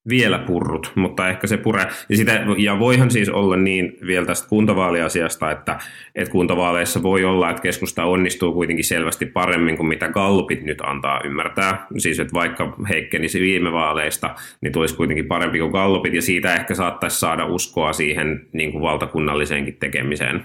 vielä 0.09 0.39
purrut, 0.39 0.91
mutta 0.95 1.29
ehkä 1.29 1.47
se 1.47 1.57
pure. 1.57 1.85
Ja, 2.09 2.17
sitä, 2.17 2.45
ja 2.57 2.79
voihan 2.79 3.11
siis 3.11 3.29
olla 3.29 3.57
niin 3.57 3.97
vielä 4.07 4.25
tästä 4.25 4.49
kuntavaaliasiasta, 4.49 5.51
että, 5.51 5.79
että 6.15 6.31
kuntavaaleissa 6.31 7.03
voi 7.03 7.23
olla, 7.23 7.49
että 7.49 7.61
keskusta 7.61 8.05
onnistuu 8.05 8.53
kuitenkin 8.53 8.85
selvästi 8.85 9.25
paremmin 9.25 9.77
kuin 9.77 9.87
mitä 9.87 10.09
Gallupit 10.09 10.63
nyt 10.63 10.81
antaa 10.81 11.21
ymmärtää. 11.25 11.85
Siis 11.97 12.19
että 12.19 12.33
vaikka 12.33 12.75
heikkenisi 12.89 13.39
viime 13.39 13.71
vaaleista, 13.71 14.35
niin 14.61 14.73
tulisi 14.73 14.95
kuitenkin 14.95 15.27
parempi 15.27 15.59
kuin 15.59 15.71
Gallupit 15.71 16.13
ja 16.13 16.21
siitä 16.21 16.55
ehkä 16.55 16.75
saattaisi 16.75 17.19
saada 17.19 17.45
uskoa 17.45 17.93
siihen 17.93 18.47
niin 18.53 18.71
kuin 18.71 18.81
valtakunnalliseenkin 18.81 19.77
tekemiseen. 19.79 20.43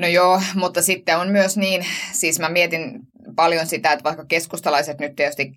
No 0.00 0.06
joo, 0.06 0.42
mutta 0.54 0.82
sitten 0.82 1.18
on 1.18 1.28
myös 1.28 1.56
niin, 1.56 1.86
siis 2.12 2.38
mä 2.38 2.48
mietin 2.48 3.00
paljon 3.36 3.66
sitä, 3.66 3.92
että 3.92 4.04
vaikka 4.04 4.24
keskustalaiset 4.24 4.98
nyt 4.98 5.16
tietysti 5.16 5.52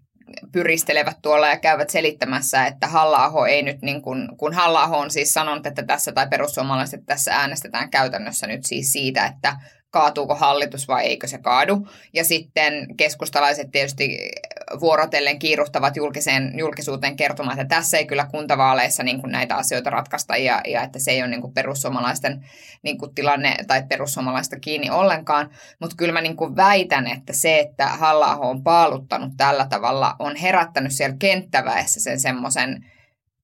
pyristelevät 0.52 1.18
tuolla 1.22 1.48
ja 1.48 1.60
käyvät 1.60 1.90
selittämässä, 1.90 2.66
että 2.66 2.88
halla 2.88 3.48
ei 3.48 3.64
nyt, 3.64 3.82
niin 3.82 4.02
kun, 4.02 4.30
kun 4.38 4.54
halla 4.54 4.84
on 4.84 5.12
siis 5.12 5.34
sanonut, 5.34 5.66
että 5.66 5.84
tässä 5.84 6.12
tai 6.12 6.28
perussuomalaiset 6.28 7.02
tässä 7.06 7.36
äänestetään 7.36 7.90
käytännössä 7.90 8.48
nyt 8.48 8.66
siis 8.66 8.92
siitä, 8.92 9.26
että 9.26 9.56
kaatuuko 9.90 10.36
hallitus 10.36 10.88
vai 10.88 11.06
eikö 11.06 11.28
se 11.28 11.38
kaadu. 11.38 11.88
Ja 12.14 12.24
sitten 12.24 12.98
keskustalaiset 12.98 13.72
tietysti 13.72 14.32
vuorotellen 14.80 15.40
kiiruhtavat 15.40 15.96
julkiseen, 15.96 16.54
julkisuuteen 16.58 17.16
kertomaan, 17.16 17.60
että 17.60 17.76
tässä 17.76 17.98
ei 17.98 18.06
kyllä 18.06 18.28
kuntavaaleissa 18.32 19.04
niin 19.04 19.22
kuin 19.22 19.32
näitä 19.32 19.56
asioita 19.56 19.90
ratkaista 19.90 20.38
ja, 20.38 20.62
ja 20.68 20.84
että 20.84 21.00
se 21.00 21.12
ei 21.12 21.22
ole 21.22 21.30
niin 21.30 21.42
kuin 21.42 21.54
perussuomalaisten 21.54 22.46
niin 22.84 22.98
kuin 22.98 23.16
tilanne 23.16 23.56
tai 23.68 23.84
perussuomalaista 23.90 24.60
kiinni 24.60 24.90
ollenkaan. 24.90 25.50
Mutta 25.80 25.96
kyllä 25.96 26.14
mä 26.14 26.22
niin 26.22 26.38
kuin 26.38 26.56
väitän, 26.56 27.08
että 27.08 27.34
se, 27.34 27.60
että 27.60 27.88
halla 27.88 28.36
on 28.36 28.64
paaluttanut 28.64 29.32
tällä 29.38 29.68
tavalla, 29.70 30.16
on 30.20 30.36
herättänyt 30.36 30.92
siellä 30.92 31.16
kenttäväessä 31.20 32.00
sen 32.00 32.20
semmoisen 32.20 32.86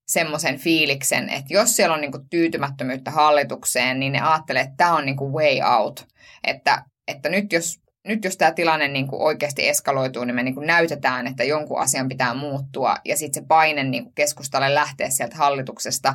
semmoisen 0.08 0.58
fiiliksen, 0.58 1.30
että 1.30 1.54
jos 1.54 1.76
siellä 1.76 1.94
on 1.94 2.02
niinku 2.02 2.20
tyytymättömyyttä 2.30 3.12
hallitukseen, 3.12 4.00
niin 4.00 4.14
ne 4.14 4.22
ajattelee, 4.22 4.62
että 4.62 4.74
tämä 4.78 4.96
on 4.96 5.06
niinku 5.06 5.38
way 5.38 5.62
out. 5.78 6.08
Että, 6.44 6.84
että 7.08 7.30
nyt 7.30 7.54
jos 7.54 7.80
nyt 8.10 8.24
jos 8.24 8.38
tämä 8.38 8.52
tilanne 8.52 8.88
niin 8.88 9.08
kuin 9.08 9.22
oikeasti 9.22 9.70
eskaloituu, 9.70 10.24
niin 10.24 10.36
me 10.36 10.44
niin 10.44 10.56
kuin 10.56 10.68
näytetään, 10.68 11.28
että 11.28 11.44
jonkun 11.44 11.80
asian 11.80 12.10
pitää 12.10 12.34
muuttua 12.34 12.96
ja 13.06 13.18
sitten 13.18 13.44
se 13.44 13.48
paine 13.48 13.84
niin 13.84 14.04
kuin 14.04 14.16
keskustalle 14.16 14.76
lähtee 14.76 15.10
sieltä 15.10 15.36
hallituksesta, 15.36 16.14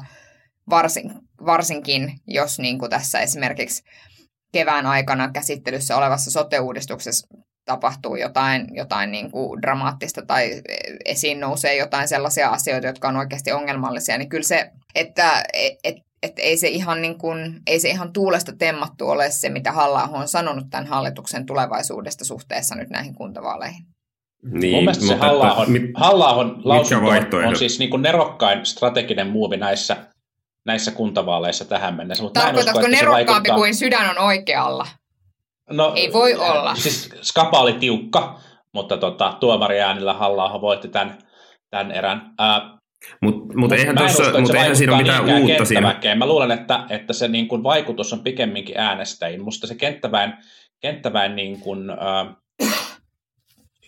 varsin, 0.70 1.12
varsinkin 1.46 2.12
jos 2.26 2.58
niin 2.58 2.78
kuin 2.78 2.90
tässä 2.90 3.20
esimerkiksi 3.20 3.82
kevään 4.52 4.86
aikana 4.86 5.30
käsittelyssä 5.32 5.96
olevassa 5.96 6.30
sote-uudistuksessa 6.30 7.26
tapahtuu 7.64 8.16
jotain, 8.16 8.66
jotain 8.70 9.10
niin 9.10 9.30
kuin 9.30 9.62
dramaattista 9.62 10.22
tai 10.26 10.62
esiin 11.04 11.40
nousee 11.40 11.76
jotain 11.76 12.08
sellaisia 12.08 12.48
asioita, 12.48 12.86
jotka 12.86 13.08
on 13.08 13.16
oikeasti 13.16 13.52
ongelmallisia, 13.52 14.18
niin 14.18 14.28
kyllä 14.28 14.42
se, 14.42 14.70
että 14.94 15.44
et, 15.84 15.96
että 16.24 16.42
ei 16.42 16.56
se 16.56 16.68
ihan, 16.68 17.02
niin 17.02 17.18
kuin, 17.18 17.60
ei 17.66 17.80
se 17.80 17.88
ihan 17.88 18.12
tuulesta 18.12 18.52
temmattu 18.58 19.08
ole 19.08 19.30
se, 19.30 19.48
mitä 19.48 19.72
halla 19.72 20.02
on 20.12 20.28
sanonut 20.28 20.64
tämän 20.70 20.86
hallituksen 20.86 21.46
tulevaisuudesta 21.46 22.24
suhteessa 22.24 22.74
nyt 22.74 22.90
näihin 22.90 23.14
kuntavaaleihin. 23.14 23.86
Niin, 24.52 24.74
Mun 24.74 24.84
mielestä 24.84 25.06
se 25.06 25.14
halla 25.14 25.66
mit, 25.66 25.82
halla 25.94 26.36
lausunto 26.64 27.36
on, 27.36 27.44
on 27.44 27.56
siis 27.56 27.78
niin 27.78 27.90
kuin 27.90 28.02
nerokkain 28.02 28.66
strateginen 28.66 29.26
muovi 29.26 29.56
näissä, 29.56 29.96
näissä 30.66 30.90
kuntavaaleissa 30.90 31.64
tähän 31.64 31.94
mennessä. 31.94 32.24
Mutta 32.24 32.40
Tarkoitatko 32.40 32.78
usko, 32.78 32.90
nerokkaampi 32.90 33.30
vaikuttaa... 33.30 33.56
kuin 33.56 33.74
sydän 33.74 34.10
on 34.10 34.18
oikealla? 34.18 34.86
No, 35.70 35.92
ei 35.96 36.12
voi 36.12 36.34
olla. 36.34 36.74
Siis 36.74 37.10
skapa 37.22 37.60
oli 37.60 37.72
tiukka, 37.72 38.40
mutta 38.74 38.96
tota, 38.96 39.36
tuomariäänillä 39.40 40.12
halla 40.14 40.60
voitti 40.60 40.88
tämän, 40.88 41.18
tämän 41.70 41.92
erän. 41.92 42.34
Ää, 42.38 42.73
mutta 43.20 43.58
mut 43.58 43.72
eihän, 43.72 43.96
tossa, 43.96 44.40
mut 44.40 44.54
eihän 44.54 44.76
siinä 44.76 44.92
ole 44.92 45.02
mitään 45.02 45.42
uutta 45.42 45.64
siinä. 45.64 45.96
Mä 46.16 46.26
luulen, 46.26 46.50
että, 46.50 46.84
että 46.88 47.12
se 47.12 47.28
niin 47.28 47.48
kuin 47.48 47.62
vaikutus 47.62 48.12
on 48.12 48.20
pikemminkin 48.20 48.78
äänestäjiin. 48.78 49.44
Musta 49.44 49.66
se 49.66 49.74
kenttäväen, 49.74 50.34
kenttäväen 50.80 51.36
niin 51.36 51.60
kuin, 51.60 51.90
äh, 51.90 52.36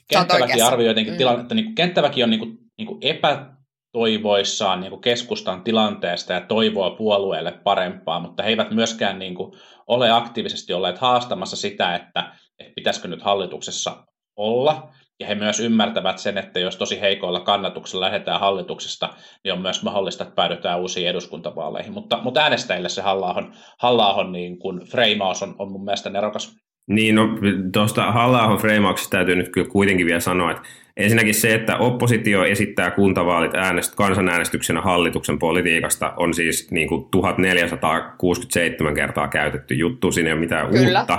kenttäväkin 0.08 0.64
arvioi 0.64 0.88
jotenkin 0.88 1.14
mm. 1.14 1.18
tilannetta. 1.18 1.54
Niin 1.54 1.64
kuin, 1.64 1.74
kenttäväkin 1.74 2.24
on 2.24 2.30
niin 2.30 2.40
kuin, 2.40 2.58
niin 2.78 2.86
kuin 2.86 2.98
epätoivoissaan 3.00 4.80
niin 4.80 4.90
kuin 4.90 5.00
keskustan 5.00 5.64
tilanteesta 5.64 6.32
ja 6.32 6.40
toivoa 6.40 6.90
puolueelle 6.90 7.52
parempaa, 7.52 8.20
mutta 8.20 8.42
he 8.42 8.48
eivät 8.48 8.70
myöskään 8.70 9.18
niin 9.18 9.34
kuin, 9.34 9.52
ole 9.86 10.10
aktiivisesti 10.10 10.72
olleet 10.72 10.98
haastamassa 10.98 11.56
sitä, 11.56 11.94
että, 11.94 12.32
että 12.58 12.72
pitäisikö 12.76 13.08
nyt 13.08 13.22
hallituksessa 13.22 14.06
olla. 14.36 14.92
Ja 15.20 15.26
he 15.26 15.34
myös 15.34 15.60
ymmärtävät 15.60 16.18
sen, 16.18 16.38
että 16.38 16.60
jos 16.60 16.76
tosi 16.76 17.00
heikoilla 17.00 17.40
kannatuksella 17.40 18.04
lähdetään 18.04 18.40
hallituksesta, 18.40 19.08
niin 19.44 19.52
on 19.52 19.60
myös 19.60 19.82
mahdollista, 19.82 20.24
että 20.24 20.34
päädytään 20.34 20.80
uusiin 20.80 21.08
eduskuntavaaleihin. 21.08 21.92
Mutta, 21.92 22.18
mutta 22.22 22.40
äänestäjille 22.40 22.88
se 22.88 23.02
halla 23.02 23.50
halla 23.78 24.30
niin 24.32 24.58
kuin 24.58 24.80
freimaus 24.80 25.42
on, 25.42 25.54
on 25.58 25.72
mun 25.72 25.84
mielestä 25.84 26.10
nerokas. 26.10 26.56
Niin, 26.86 27.14
no 27.14 27.28
tuosta 27.72 28.12
halla 28.12 28.56
freimauksesta 28.56 29.10
täytyy 29.10 29.36
nyt 29.36 29.48
kyllä 29.48 29.68
kuitenkin 29.68 30.06
vielä 30.06 30.20
sanoa, 30.20 30.50
että 30.50 30.62
Ensinnäkin 30.96 31.34
se, 31.34 31.54
että 31.54 31.76
oppositio 31.76 32.44
esittää 32.44 32.90
kuntavaalit 32.90 33.54
äänest, 33.54 33.94
kansanäänestyksenä 33.94 34.80
hallituksen 34.80 35.38
politiikasta 35.38 36.12
on 36.16 36.34
siis 36.34 36.70
niin 36.70 36.88
kuin 36.88 37.04
1467 37.10 38.94
kertaa 38.94 39.28
käytetty 39.28 39.74
juttu, 39.74 40.12
siinä 40.12 40.28
ei 40.28 40.32
ole 40.32 40.40
mitään 40.40 40.68
Kyllä. 40.70 41.00
uutta. 41.00 41.18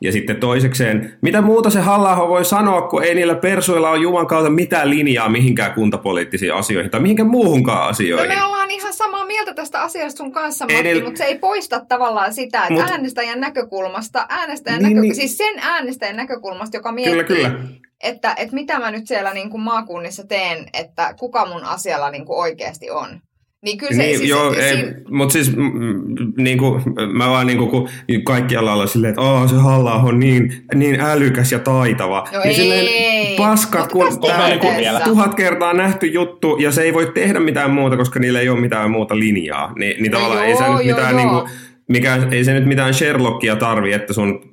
Ja 0.00 0.12
sitten 0.12 0.36
toisekseen, 0.36 1.18
mitä 1.20 1.40
muuta 1.40 1.70
se 1.70 1.80
halla 1.80 2.28
voi 2.28 2.44
sanoa, 2.44 2.82
kun 2.82 3.04
ei 3.04 3.14
niillä 3.14 3.34
persuilla 3.34 3.90
ole 3.90 3.98
Juman 3.98 4.26
kautta 4.26 4.50
mitään 4.50 4.90
linjaa 4.90 5.28
mihinkään 5.28 5.72
kuntapoliittisiin 5.72 6.54
asioihin 6.54 6.90
tai 6.90 7.00
mihinkään 7.00 7.30
muuhunkaan 7.30 7.88
asioihin. 7.88 8.28
No 8.28 8.34
me 8.34 8.44
ollaan 8.44 8.70
ihan 8.70 8.92
samaa 8.92 9.26
mieltä 9.26 9.54
tästä 9.54 9.82
asiasta 9.82 10.18
sun 10.18 10.32
kanssa, 10.32 10.64
Matti, 10.64 10.82
niillä... 10.82 11.04
mutta 11.04 11.18
se 11.18 11.24
ei 11.24 11.38
poista 11.38 11.80
tavallaan 11.88 12.34
sitä, 12.34 12.60
että 12.60 12.72
Mut... 12.72 12.90
äänestäjän 12.90 13.40
näkökulmasta, 13.40 14.26
äänestäjän 14.28 14.82
niin, 14.82 14.88
näkö... 14.88 15.00
niin. 15.00 15.14
siis 15.14 15.38
sen 15.38 15.58
äänestäjän 15.58 16.16
näkökulmasta, 16.16 16.76
joka 16.76 16.92
miettii, 16.92 17.24
kyllä, 17.24 17.50
kyllä 17.50 17.89
että, 18.02 18.34
että 18.36 18.54
mitä 18.54 18.78
mä 18.78 18.90
nyt 18.90 19.06
siellä 19.06 19.34
niin 19.34 19.50
kuin 19.50 19.60
maakunnissa 19.60 20.26
teen, 20.26 20.66
että 20.72 21.14
kuka 21.18 21.46
mun 21.46 21.64
asialla 21.64 22.10
niin 22.10 22.26
kuin 22.26 22.38
oikeasti 22.38 22.90
on. 22.90 23.20
Niin 23.62 23.78
kyllä 23.78 23.92
se, 23.92 24.02
niin, 24.02 24.18
siis, 24.18 24.30
joo, 24.30 24.52
siinä- 24.54 24.66
ei, 24.66 24.94
mutta 25.10 25.32
siis 25.32 25.56
mm, 25.56 26.02
niin 26.36 26.58
kuin, 26.58 26.82
mä 27.12 27.30
vaan 27.30 27.46
niin 27.46 27.58
kuin, 27.58 27.70
kun 27.70 27.88
kaikkialla 28.24 28.72
ollaan 28.72 28.88
silleen, 28.88 29.10
että 29.10 29.20
oh, 29.20 29.50
se 29.50 29.56
halla 29.56 29.94
on 29.94 30.20
niin, 30.20 30.64
niin 30.74 31.00
älykäs 31.00 31.52
ja 31.52 31.58
taitava. 31.58 32.28
No 32.32 32.38
niin 32.38 32.48
ei, 32.48 32.54
silleen, 32.54 33.36
paskat, 33.36 33.94
mut 33.94 34.08
kun 34.08 34.30
tämä 34.30 34.44
on 34.44 34.50
niin 34.50 35.04
tuhat 35.04 35.34
kertaa 35.34 35.72
nähty 35.72 36.06
juttu 36.06 36.56
ja 36.56 36.72
se 36.72 36.82
ei 36.82 36.94
voi 36.94 37.12
tehdä 37.14 37.40
mitään 37.40 37.70
muuta, 37.70 37.96
koska 37.96 38.20
niillä 38.20 38.40
ei 38.40 38.48
ole 38.48 38.60
mitään 38.60 38.90
muuta 38.90 39.18
linjaa. 39.18 39.72
Ni, 39.76 39.96
niin 40.00 40.12
No 40.12 40.18
tavallaan 40.18 40.46
ei 40.46 40.50
joo, 40.50 40.58
se 40.58 40.68
nyt 40.68 40.86
joo, 40.86 40.96
mitään 40.96 41.14
joo. 41.14 41.20
niin 41.20 41.28
kuin, 41.28 41.50
mikä, 41.90 42.18
ei 42.30 42.44
se 42.44 42.54
nyt 42.54 42.66
mitään 42.66 42.94
Sherlockia 42.94 43.56
tarvi, 43.56 43.92
että 43.92 44.12
sun 44.12 44.52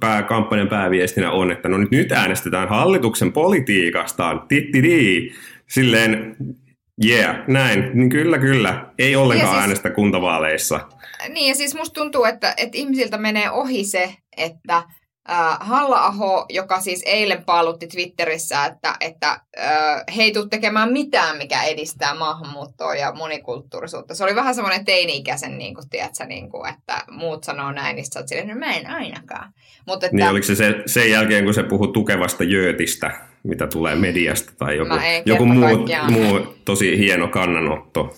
pää, 0.00 0.22
kampanjan 0.22 0.68
pääviestinä 0.68 1.30
on, 1.30 1.52
että 1.52 1.68
no 1.68 1.78
nyt, 1.78 1.90
nyt 1.90 2.12
äänestetään 2.12 2.68
hallituksen 2.68 3.32
politiikasta, 3.32 4.42
tittiri, 4.48 5.32
silleen, 5.68 6.36
yeah, 7.04 7.36
näin, 7.46 7.90
niin 7.94 8.08
kyllä, 8.08 8.38
kyllä, 8.38 8.86
ei 8.98 9.16
ollenkaan 9.16 9.48
Ja 9.48 9.52
siis- 9.52 9.60
äänestä 9.60 9.90
kuntavaaleissa. 9.90 10.80
Niin 11.28 11.48
ja 11.48 11.54
siis 11.54 11.74
musta 11.74 12.00
tuntuu, 12.00 12.24
että, 12.24 12.54
että 12.56 12.78
ihmisiltä 12.78 13.18
menee 13.18 13.50
ohi 13.50 13.84
se, 13.84 14.14
että 14.36 14.82
äh, 15.30 15.56
Halla-aho, 15.60 16.46
joka 16.48 16.80
siis 16.80 17.02
eilen 17.06 17.44
paalutti 17.44 17.86
Twitterissä, 17.86 18.64
että, 18.64 18.94
että 19.00 19.40
äh, 19.58 20.16
he 20.16 20.22
ei 20.22 20.32
tule 20.32 20.48
tekemään 20.50 20.92
mitään, 20.92 21.36
mikä 21.36 21.62
edistää 21.62 22.14
maahanmuuttoa 22.14 22.94
ja 22.94 23.12
monikulttuurisuutta. 23.12 24.14
Se 24.14 24.24
oli 24.24 24.34
vähän 24.34 24.54
semmoinen 24.54 24.84
teini-ikäisen, 24.84 25.58
niin 25.58 25.74
kuin, 25.74 25.88
tiedätkö, 25.90 26.24
niin 26.24 26.50
kuin, 26.50 26.70
että 26.74 27.04
muut 27.10 27.44
sanoo 27.44 27.72
näin, 27.72 27.96
niin 27.96 28.06
sä 28.12 28.20
oot 28.20 28.28
silleen, 28.28 28.48
no 28.48 28.54
mä 28.54 28.74
en 28.74 28.90
ainakaan. 28.90 29.52
Mutta 29.86 30.06
että, 30.06 30.16
Niin 30.16 30.28
oliko 30.28 30.46
se, 30.46 30.54
se 30.54 30.74
sen 30.86 31.10
jälkeen, 31.10 31.44
kun 31.44 31.54
se 31.54 31.62
puhui 31.62 31.92
tukevasta 31.92 32.44
jöötistä, 32.44 33.10
mitä 33.42 33.66
tulee 33.66 33.94
mediasta, 33.94 34.52
tai 34.58 34.76
joku, 34.76 34.94
joku 35.24 35.46
muu, 35.46 35.86
muu 36.10 36.54
tosi 36.64 36.98
hieno 36.98 37.28
kannanotto. 37.28 38.14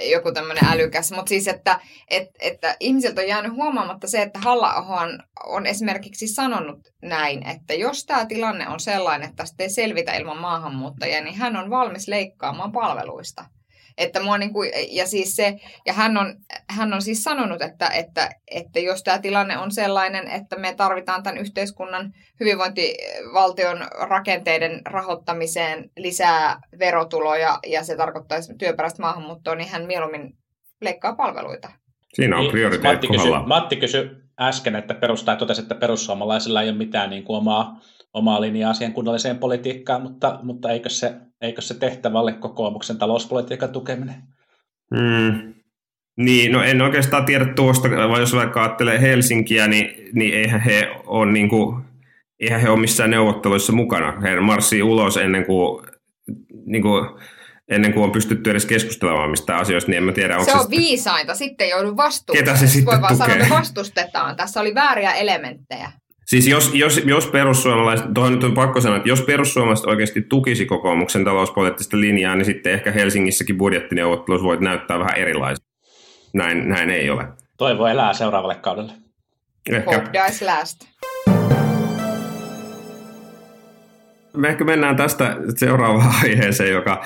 Joku 0.00 0.32
tämmöinen 0.32 0.64
älykäs, 0.64 1.12
mutta 1.12 1.28
siis, 1.28 1.48
että, 1.48 1.80
että, 2.10 2.32
että 2.40 2.76
ihmisiltä 2.80 3.20
on 3.20 3.28
jäänyt 3.28 3.52
huomaamatta 3.52 4.06
se, 4.06 4.22
että 4.22 4.38
halla 4.38 4.74
on, 4.74 5.22
on 5.46 5.66
esimerkiksi 5.66 6.28
sanonut 6.28 6.78
näin, 7.02 7.48
että 7.48 7.74
jos 7.74 8.06
tämä 8.06 8.26
tilanne 8.26 8.68
on 8.68 8.80
sellainen, 8.80 9.28
että 9.28 9.36
tästä 9.36 9.62
ei 9.62 9.70
selvitä 9.70 10.12
ilman 10.12 10.38
maahanmuuttajia, 10.38 11.20
niin 11.20 11.36
hän 11.36 11.56
on 11.56 11.70
valmis 11.70 12.08
leikkaamaan 12.08 12.72
palveluista. 12.72 13.44
Että 13.98 14.22
mua 14.22 14.38
niin 14.38 14.52
kuin, 14.52 14.70
ja, 14.90 15.06
siis 15.06 15.36
se, 15.36 15.60
ja 15.86 15.92
hän, 15.92 16.16
on, 16.16 16.36
hän 16.68 16.92
on 16.92 17.02
siis 17.02 17.22
sanonut, 17.22 17.62
että, 17.62 17.88
että, 17.88 18.30
että 18.50 18.80
jos 18.80 19.02
tämä 19.02 19.18
tilanne 19.18 19.58
on 19.58 19.72
sellainen, 19.72 20.28
että 20.28 20.56
me 20.56 20.74
tarvitaan 20.74 21.22
tämän 21.22 21.38
yhteiskunnan 21.38 22.12
hyvinvointivaltion 22.40 23.78
rakenteiden 24.00 24.80
rahoittamiseen 24.84 25.90
lisää 25.96 26.60
verotuloja 26.78 27.58
ja 27.66 27.84
se 27.84 27.96
tarkoittaisi 27.96 28.54
työperäistä 28.58 29.02
maahanmuuttoa, 29.02 29.54
niin 29.54 29.68
hän 29.68 29.86
mieluummin 29.86 30.36
leikkaa 30.80 31.14
palveluita. 31.14 31.68
Siinä 32.14 32.36
on 32.36 32.42
Niin, 32.42 32.52
prioriteetti 32.52 33.08
Matti 33.08 33.18
kysyi. 33.18 33.46
Matti 33.46 33.76
kysyi 33.76 34.10
äsken, 34.40 34.76
että 34.76 34.94
perustaa 34.94 35.36
totesi, 35.36 35.62
että 35.62 35.74
perussuomalaisilla 35.74 36.62
ei 36.62 36.68
ole 36.68 36.78
mitään 36.78 37.10
niin 37.10 37.24
kuin 37.24 37.36
omaa, 37.36 37.80
omaa 38.14 38.40
linjaa 38.40 38.74
siihen 38.74 38.92
kunnalliseen 38.92 39.38
politiikkaan, 39.38 40.02
mutta, 40.02 40.38
mutta 40.42 40.70
eikö, 40.70 40.88
se, 40.88 41.14
eikö 41.42 41.60
se 41.60 41.74
tehtävä 41.74 42.20
ole 42.20 42.32
kokoomuksen 42.32 42.98
talouspolitiikan 42.98 43.70
tukeminen? 43.70 44.22
Mm. 44.90 45.54
Niin, 46.16 46.52
no 46.52 46.62
en 46.62 46.82
oikeastaan 46.82 47.24
tiedä 47.24 47.44
tuosta, 47.44 47.90
vaan 47.90 48.20
jos 48.20 48.36
vaikka 48.36 48.62
ajattelee 48.62 49.00
Helsinkiä, 49.00 49.66
niin, 49.66 50.10
niin 50.12 50.34
eihän 50.34 50.60
he 50.60 50.90
ole 51.06 51.32
niin 51.32 51.48
kuin, 51.48 51.84
eihän 52.40 52.60
he 52.60 52.68
ole 52.68 52.80
missään 52.80 53.10
neuvotteluissa 53.10 53.72
mukana. 53.72 54.20
He 54.20 54.40
marssii 54.40 54.82
ulos 54.82 55.16
ennen 55.16 55.46
kuin, 55.46 55.86
niin 56.66 56.82
kuin, 56.82 57.08
ennen 57.68 57.92
kuin 57.92 58.04
on 58.04 58.12
pystytty 58.12 58.50
edes 58.50 58.66
keskustelemaan 58.66 59.30
mistään 59.30 59.60
asioista, 59.60 59.90
niin 59.90 59.98
en 59.98 60.04
mä 60.04 60.12
tiedä, 60.12 60.38
onko 60.38 60.44
Se 60.44 60.50
se, 60.50 60.58
on 60.58 60.70
viisainta, 60.70 61.34
sitten 61.34 61.68
joudu 61.68 61.96
vastuuseen. 61.96 62.44
Ketä 62.44 62.56
se 62.56 62.66
sitten 62.66 62.86
Voi 62.86 63.00
vaan 63.00 63.16
sanoa, 63.16 63.28
tukee? 63.28 63.42
että 63.42 63.54
vastustetaan. 63.54 64.36
Tässä 64.36 64.60
oli 64.60 64.74
vääriä 64.74 65.12
elementtejä. 65.12 65.92
Siis 66.26 66.48
jos, 66.48 66.74
jos, 66.74 67.00
jos 67.04 67.26
perussuomalaiset, 67.26 68.06
tuohon 68.14 68.32
nyt 68.32 68.44
on 68.44 68.54
pakko 68.54 68.80
sanoa, 68.80 68.96
että 68.96 69.08
jos 69.08 69.22
perussuomalaiset 69.22 69.86
oikeasti 69.86 70.22
tukisi 70.22 70.66
kokoomuksen 70.66 71.24
talouspoliittista 71.24 72.00
linjaa, 72.00 72.36
niin 72.36 72.44
sitten 72.44 72.72
ehkä 72.72 72.92
Helsingissäkin 72.92 73.58
budjettineuvotteluissa 73.58 74.46
voit 74.46 74.60
näyttää 74.60 74.98
vähän 74.98 75.16
erilaisia. 75.16 75.66
Näin, 76.34 76.68
näin 76.68 76.90
ei 76.90 77.10
ole. 77.10 77.28
Toivo 77.56 77.86
elää 77.86 78.12
seuraavalle 78.12 78.54
kaudelle. 78.54 78.92
Ehkä, 79.70 79.90
Hope 79.90 80.10
dies 80.12 80.42
last. 80.42 80.92
me 84.36 84.48
ehkä 84.48 84.64
mennään 84.64 84.96
tästä 84.96 85.36
seuraavaan 85.56 86.14
aiheeseen, 86.22 86.72
joka, 86.72 87.04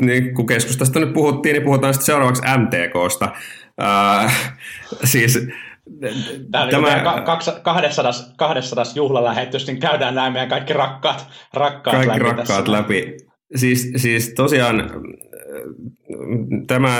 niin 0.00 0.34
kun 0.34 0.46
keskustasta 0.46 1.00
nyt 1.00 1.12
puhuttiin, 1.12 1.52
niin 1.52 1.62
puhutaan 1.62 1.94
sitten 1.94 2.06
seuraavaksi 2.06 2.42
MTKsta. 2.58 3.32
Äh, 3.82 4.52
siis 5.04 5.48
Tämä 6.50 6.64
on 6.64 6.70
Tämä- 6.70 6.88
Tämä... 6.90 7.20
200, 7.24 7.62
200 8.36 8.84
juhlalähetys, 8.94 9.66
niin 9.66 9.80
käydään 9.80 10.14
nämä 10.14 10.30
meidän 10.30 10.48
kaikki 10.48 10.72
rakkaat, 10.72 11.26
rakkaat 11.54 11.96
kaikki 11.96 12.08
läpi 12.08 12.22
rakkaat 12.22 12.46
tässä. 12.46 12.72
läpi. 12.72 13.16
Siis, 13.56 13.92
siis 13.96 14.32
tosiaan 14.36 14.90
tämä 16.66 16.98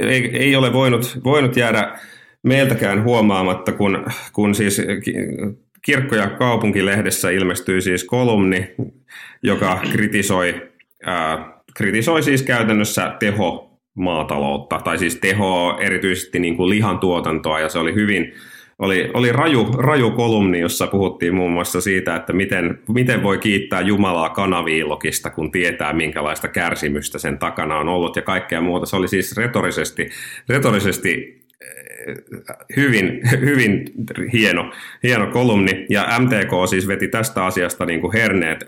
ei, 0.00 0.36
ei 0.38 0.56
ole 0.56 0.72
voinut, 0.72 1.18
voinut 1.24 1.56
jäädä 1.56 1.98
meiltäkään 2.42 3.04
huomaamatta, 3.04 3.72
kun, 3.72 4.06
kun 4.32 4.54
siis 4.54 4.82
ki- 5.04 5.14
Kirkko- 5.82 6.16
ja 6.16 6.30
kaupunkilehdessä 6.30 7.30
ilmestyi 7.30 7.80
siis 7.80 8.04
kolumni, 8.04 8.74
joka 9.42 9.80
kritisoi, 9.92 10.72
ää, 11.06 11.52
kritisoi 11.76 12.22
siis 12.22 12.42
käytännössä 12.42 13.16
teho 13.18 13.75
maataloutta, 13.96 14.80
tai 14.84 14.98
siis 14.98 15.16
tehoa 15.16 15.78
erityisesti 15.80 16.38
niin 16.38 16.56
kuin 16.56 16.70
lihan 16.70 16.98
tuotantoa, 16.98 17.60
ja 17.60 17.68
se 17.68 17.78
oli 17.78 17.94
hyvin, 17.94 18.32
oli, 18.78 19.10
oli 19.14 19.32
raju, 19.32 19.64
raju 19.78 20.10
kolumni, 20.10 20.60
jossa 20.60 20.86
puhuttiin 20.86 21.34
muun 21.34 21.52
muassa 21.52 21.80
siitä, 21.80 22.16
että 22.16 22.32
miten, 22.32 22.78
miten 22.88 23.22
voi 23.22 23.38
kiittää 23.38 23.80
Jumalaa 23.80 24.28
kanaviillokista, 24.28 25.30
kun 25.30 25.50
tietää, 25.50 25.92
minkälaista 25.92 26.48
kärsimystä 26.48 27.18
sen 27.18 27.38
takana 27.38 27.78
on 27.78 27.88
ollut 27.88 28.16
ja 28.16 28.22
kaikkea 28.22 28.60
muuta. 28.60 28.86
Se 28.86 28.96
oli 28.96 29.08
siis 29.08 29.36
retorisesti, 29.36 30.08
retorisesti 30.48 31.42
eh, 31.60 32.16
hyvin, 32.76 33.20
hyvin 33.48 33.84
hieno, 34.32 34.72
hieno 35.02 35.26
kolumni, 35.26 35.86
ja 35.90 36.08
MTK 36.20 36.50
siis 36.70 36.88
veti 36.88 37.08
tästä 37.08 37.44
asiasta 37.44 37.86
niin 37.86 38.00
kuin 38.00 38.12
herneet 38.12 38.66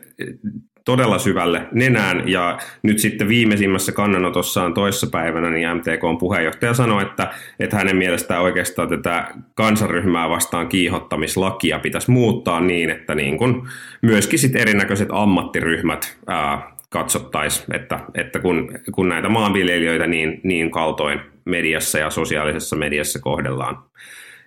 todella 0.89 1.19
syvälle 1.19 1.67
nenään, 1.73 2.29
ja 2.29 2.59
nyt 2.83 2.99
sitten 2.99 3.29
viimeisimmässä 3.29 3.93
kannanotossaan 3.93 4.75
toissapäivänä 4.75 5.51
niin 5.51 5.77
MTKn 5.77 6.19
puheenjohtaja 6.19 6.75
sanoi, 6.75 7.03
että, 7.03 7.31
että 7.61 7.77
hänen 7.77 7.97
mielestään 7.97 8.43
oikeastaan 8.43 8.89
tätä 8.89 9.29
kansanryhmää 9.55 10.29
vastaan 10.29 10.69
kiihottamislakia 10.69 11.79
pitäisi 11.79 12.11
muuttaa 12.11 12.61
niin, 12.61 12.91
että 12.91 13.15
niin 13.15 13.39
kuin 13.39 13.63
myöskin 14.03 14.39
sitten 14.39 14.63
erinäköiset 14.63 15.09
ammattiryhmät 15.13 16.17
ää, 16.27 16.73
katsottaisiin, 16.91 17.77
että, 17.77 18.01
että 18.15 18.39
kun, 18.39 18.73
kun 18.93 19.09
näitä 19.09 19.29
maanviljelijöitä 19.29 20.07
niin, 20.07 20.41
niin 20.43 20.71
kaltoin 20.71 21.21
mediassa 21.45 21.99
ja 21.99 22.11
sosiaalisessa 22.11 22.77
mediassa 22.77 23.19
kohdellaan. 23.19 23.79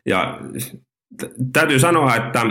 Ja 0.06 0.40
täytyy 1.54 1.80
sanoa, 1.80 2.16
että 2.16 2.42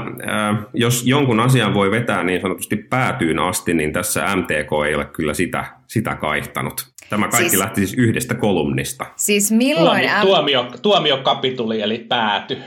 jos 0.75 1.07
jonkun 1.07 1.41
asian 1.41 1.75
voi 1.75 1.91
vetää 1.91 2.23
niin 2.23 2.41
sanotusti 2.41 2.77
päätyyn 2.77 3.39
asti, 3.39 3.75
niin 3.75 3.93
tässä 3.93 4.37
MTK 4.37 4.87
ei 4.89 4.95
ole 4.95 5.05
kyllä 5.05 5.35
sitä, 5.35 5.65
sitä 5.87 6.15
kaihtanut. 6.15 6.91
Tämä 7.11 7.29
kaikki 7.29 7.49
Siis- 7.51 7.61
lähti 7.61 7.87
siis 7.87 7.95
yhdestä 7.99 8.35
kolumnista. 8.35 9.07
Siis 9.17 9.53
milloin... 9.53 10.11
Tuomio, 10.21 10.63
M- 10.63 10.67
tuomio, 10.67 10.79
tuomiokapituli, 10.83 11.81
eli 11.81 11.99
pääty. 11.99 12.59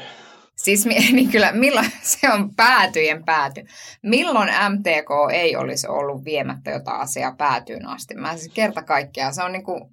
Siis 0.55 0.85
niin 1.11 1.29
kyllä, 1.29 1.51
milloin 1.51 1.91
se 2.01 2.31
on 2.33 2.55
päätyjen 2.55 3.23
pääty. 3.25 3.65
Milloin 4.01 4.49
MTK 4.49 5.09
ei 5.33 5.55
olisi 5.55 5.87
ollut 5.87 6.25
viemättä 6.25 6.71
jotain 6.71 7.01
asiaa 7.01 7.35
päätyyn 7.37 7.87
asti? 7.87 8.15
Mä 8.15 8.37
siis 8.37 8.53
kerta 8.53 8.81
kaikkiaan, 8.81 9.33
se 9.33 9.43
on 9.43 9.51
niinku, 9.51 9.89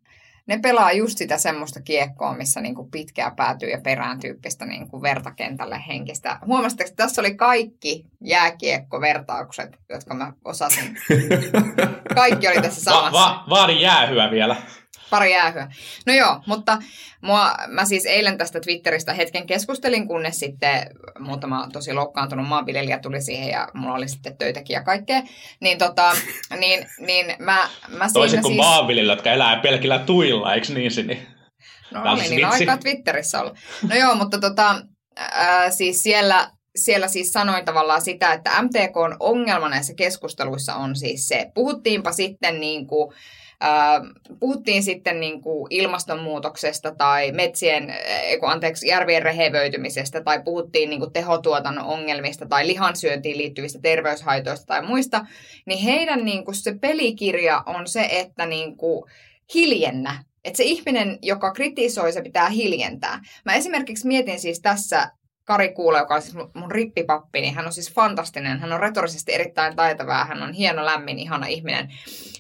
ne 0.51 0.59
pelaa 0.59 0.93
just 0.93 1.19
sitä 1.19 1.39
semmoista 1.39 1.83
kiekkoa, 1.83 2.35
missä 2.35 2.61
niinku 2.61 2.89
pitkää 2.93 3.33
päätyy 3.37 3.71
ja 3.71 3.81
perään 3.81 4.21
tyyppistä 4.21 4.67
niinku 4.67 5.03
vertakentälle 5.03 5.81
henkistä. 5.89 6.39
Huomasitteko, 6.47 6.89
että 6.91 7.03
tässä 7.05 7.23
oli 7.23 7.35
kaikki 7.35 8.05
jääkiekkovertaukset, 8.25 9.77
jotka 9.89 10.15
mä 10.15 10.33
osasin. 10.45 10.97
Kaikki 12.15 12.49
oli 12.49 12.63
tässä 12.63 12.91
Va, 12.91 12.95
samassa. 12.97 13.19
va, 13.19 13.45
vaadin 13.51 13.81
jäähyä 13.81 14.31
vielä. 14.31 14.57
Pari 15.11 15.33
jäähyä. 15.33 15.69
No 16.07 16.13
joo, 16.13 16.41
mutta 16.47 16.79
mua, 17.21 17.55
mä 17.69 17.85
siis 17.85 18.07
eilen 18.07 18.39
tästä 18.39 18.61
Twitteristä 18.61 19.15
hetken 19.15 19.47
keskustelin, 19.47 20.09
kunnes 20.09 20.39
sitten 20.39 20.87
muutama 21.19 21.69
tosi 21.73 21.93
loukkaantunut 21.93 22.49
maanviljelijä 22.49 22.99
tuli 22.99 23.23
siihen 23.23 23.49
ja 23.49 23.69
mulla 23.75 23.95
oli 23.95 24.09
sitten 24.09 24.39
töitäkin 24.39 24.75
ja 24.75 24.83
kaikkea. 24.83 25.23
Niin, 25.61 25.79
tota, 25.79 26.13
niin, 26.61 26.87
niin 26.99 27.27
mä, 27.39 27.69
mä 27.89 28.09
Toisin 28.13 28.43
kuin 28.43 28.55
siis... 28.55 28.67
maanviljelijät, 28.67 29.19
jotka 29.19 29.33
elää 29.33 29.61
pelkillä 29.61 29.99
tuilla, 29.99 30.55
eikö 30.55 30.75
niin 30.75 30.91
Sini? 30.91 31.27
No 31.91 32.17
siis 32.17 32.31
niin 32.31 32.47
vitsi. 32.47 32.61
aikaa 32.61 32.79
Twitterissä 32.79 33.41
olla. 33.41 33.55
No 33.89 33.97
joo, 33.97 34.15
mutta 34.15 34.39
tota, 34.39 34.83
ää, 35.17 35.71
siis 35.71 36.03
siellä, 36.03 36.51
siellä 36.77 37.09
siis 37.09 37.33
sanoin 37.33 37.65
tavallaan 37.65 38.03
sitä, 38.03 38.33
että 38.33 38.63
MTK 38.63 38.97
on 38.97 39.17
ongelma 39.21 39.69
näissä 39.69 39.95
keskusteluissa 39.95 40.75
on 40.75 40.97
siis 40.97 41.29
se, 41.29 41.51
puhuttiinpa 41.55 42.13
sitten 42.13 42.61
niin 42.61 42.87
kuin, 42.87 43.15
äh, 43.63 44.03
puhuttiin 44.41 44.83
sitten 44.83 45.21
niin 45.21 45.43
kuin 45.43 45.67
ilmastonmuutoksesta 45.71 46.95
tai 46.95 47.33
metsien, 47.33 47.91
äh, 47.91 48.51
anteeksi, 48.51 48.89
järvien 48.89 49.23
rehevöitymisestä 49.23 50.21
tai 50.21 50.43
puhuttiin 50.43 50.91
niin 50.91 51.01
kuin 51.01 51.13
tehotuotannon 51.13 51.85
ongelmista 51.85 52.47
tai 52.47 52.67
lihansyöntiin 52.67 53.39
liittyvistä 53.39 53.79
terveyshaitoista 53.83 54.67
tai 54.67 54.83
muista, 54.83 55.27
niin 55.67 55.79
heidän 55.79 56.25
niin 56.25 56.45
kuin 56.45 56.55
se 56.55 56.75
pelikirja 56.81 57.63
on 57.67 57.87
se, 57.87 58.09
että 58.11 58.47
niin 58.47 58.77
kuin 58.77 59.11
hiljennä 59.55 60.25
että 60.45 60.57
se 60.57 60.65
ihminen, 60.65 61.19
joka 61.23 61.53
kritisoi, 61.53 62.13
se 62.13 62.23
pitää 62.23 62.49
hiljentää. 62.49 63.21
Mä 63.45 63.55
esimerkiksi 63.55 64.07
mietin 64.07 64.41
siis 64.41 64.61
tässä 64.61 65.11
Kari 65.51 65.73
Kuula, 65.73 65.99
joka 65.99 66.15
on 66.15 66.23
siis 66.23 66.35
mun 66.55 66.71
rippipappi, 66.71 67.41
niin 67.41 67.55
hän 67.55 67.67
on 67.67 67.73
siis 67.73 67.95
fantastinen. 67.95 68.61
Hän 68.61 68.73
on 68.73 68.81
retorisesti 68.81 69.35
erittäin 69.35 69.77
taitava 69.77 70.25
hän 70.25 70.43
on 70.43 70.53
hieno, 70.53 70.85
lämmin, 70.85 71.19
ihana 71.19 71.47
ihminen. 71.47 71.89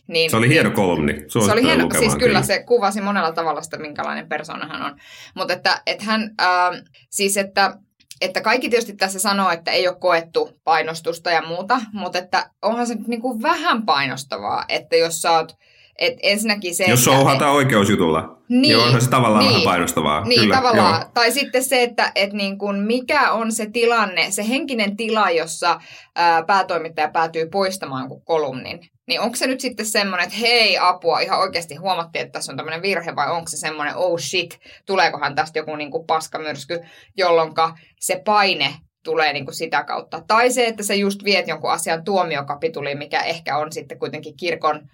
Niin, 0.06 0.30
se 0.30 0.36
oli 0.36 0.48
hieno 0.48 0.70
kolumni. 0.70 1.24
Se 1.28 1.38
oli 1.38 1.62
hieno, 1.62 1.88
siis 1.90 2.00
kyllä, 2.00 2.18
kyllä 2.18 2.42
se 2.42 2.62
kuvasi 2.62 3.00
monella 3.00 3.32
tavalla 3.32 3.62
sitä, 3.62 3.78
minkälainen 3.78 4.28
persona 4.28 4.68
hän 4.68 4.82
on. 4.82 4.96
Mutta 5.34 5.52
että, 5.52 5.82
että 5.86 6.04
hän, 6.04 6.30
äh, 6.40 6.82
siis 7.10 7.36
että 7.36 7.78
että 8.20 8.40
kaikki 8.40 8.70
tietysti 8.70 8.96
tässä 8.96 9.18
sanoo, 9.18 9.50
että 9.50 9.70
ei 9.70 9.88
ole 9.88 9.96
koettu 10.00 10.60
painostusta 10.64 11.30
ja 11.30 11.42
muuta, 11.42 11.80
mutta 11.92 12.18
että 12.18 12.50
onhan 12.62 12.86
se 12.86 12.94
nyt 12.94 13.08
niin 13.08 13.20
kuin 13.20 13.42
vähän 13.42 13.86
painostavaa, 13.86 14.64
että 14.68 14.96
jos 14.96 15.22
sä 15.22 15.30
oot 15.30 15.56
et 16.00 16.14
ensinnäkin 16.22 16.74
se, 16.74 16.84
Jos 16.84 17.04
souhataan 17.04 17.52
oikeusjutulla, 17.52 18.36
niin, 18.48 18.62
niin 18.62 18.78
onhan 18.78 19.00
se 19.00 19.10
tavallaan 19.10 19.44
niin, 19.44 19.50
vähän 19.50 19.64
painostavaa. 19.64 20.24
Niin, 20.24 20.40
Kyllä, 20.40 20.54
tavallaan. 20.54 21.00
Joo. 21.00 21.10
Tai 21.14 21.32
sitten 21.32 21.64
se, 21.64 21.82
että 21.82 22.12
et 22.14 22.32
niin 22.32 22.58
kun 22.58 22.78
mikä 22.78 23.32
on 23.32 23.52
se 23.52 23.66
tilanne, 23.72 24.30
se 24.30 24.48
henkinen 24.48 24.96
tila, 24.96 25.30
jossa 25.30 25.80
ää, 26.16 26.42
päätoimittaja 26.42 27.08
päätyy 27.08 27.48
poistamaan 27.48 28.08
kuin 28.08 28.24
kolumnin. 28.24 28.80
Niin 29.06 29.20
onko 29.20 29.36
se 29.36 29.46
nyt 29.46 29.60
sitten 29.60 29.86
semmoinen, 29.86 30.24
että 30.24 30.38
hei 30.38 30.78
apua, 30.78 31.20
ihan 31.20 31.40
oikeasti 31.40 31.74
huomattiin, 31.74 32.22
että 32.22 32.32
tässä 32.32 32.52
on 32.52 32.56
tämmöinen 32.56 32.82
virhe, 32.82 33.16
vai 33.16 33.30
onko 33.30 33.48
se 33.48 33.56
semmoinen, 33.56 33.96
oh 33.96 34.18
shit, 34.18 34.58
tuleekohan 34.86 35.34
tästä 35.34 35.58
joku 35.58 35.76
niin 35.76 35.90
kuin 35.90 36.06
paskamyrsky, 36.06 36.80
jolloin 37.16 37.52
se 38.00 38.22
paine 38.24 38.74
tulee 39.04 39.32
niin 39.32 39.44
kuin 39.44 39.54
sitä 39.54 39.84
kautta. 39.84 40.22
Tai 40.26 40.50
se, 40.50 40.66
että 40.66 40.82
sä 40.82 40.94
just 40.94 41.24
viet 41.24 41.48
jonkun 41.48 41.70
asian 41.70 42.04
tuomiokapituliin, 42.04 42.98
mikä 42.98 43.22
ehkä 43.22 43.58
on 43.58 43.72
sitten 43.72 43.98
kuitenkin 43.98 44.36
kirkon 44.36 44.88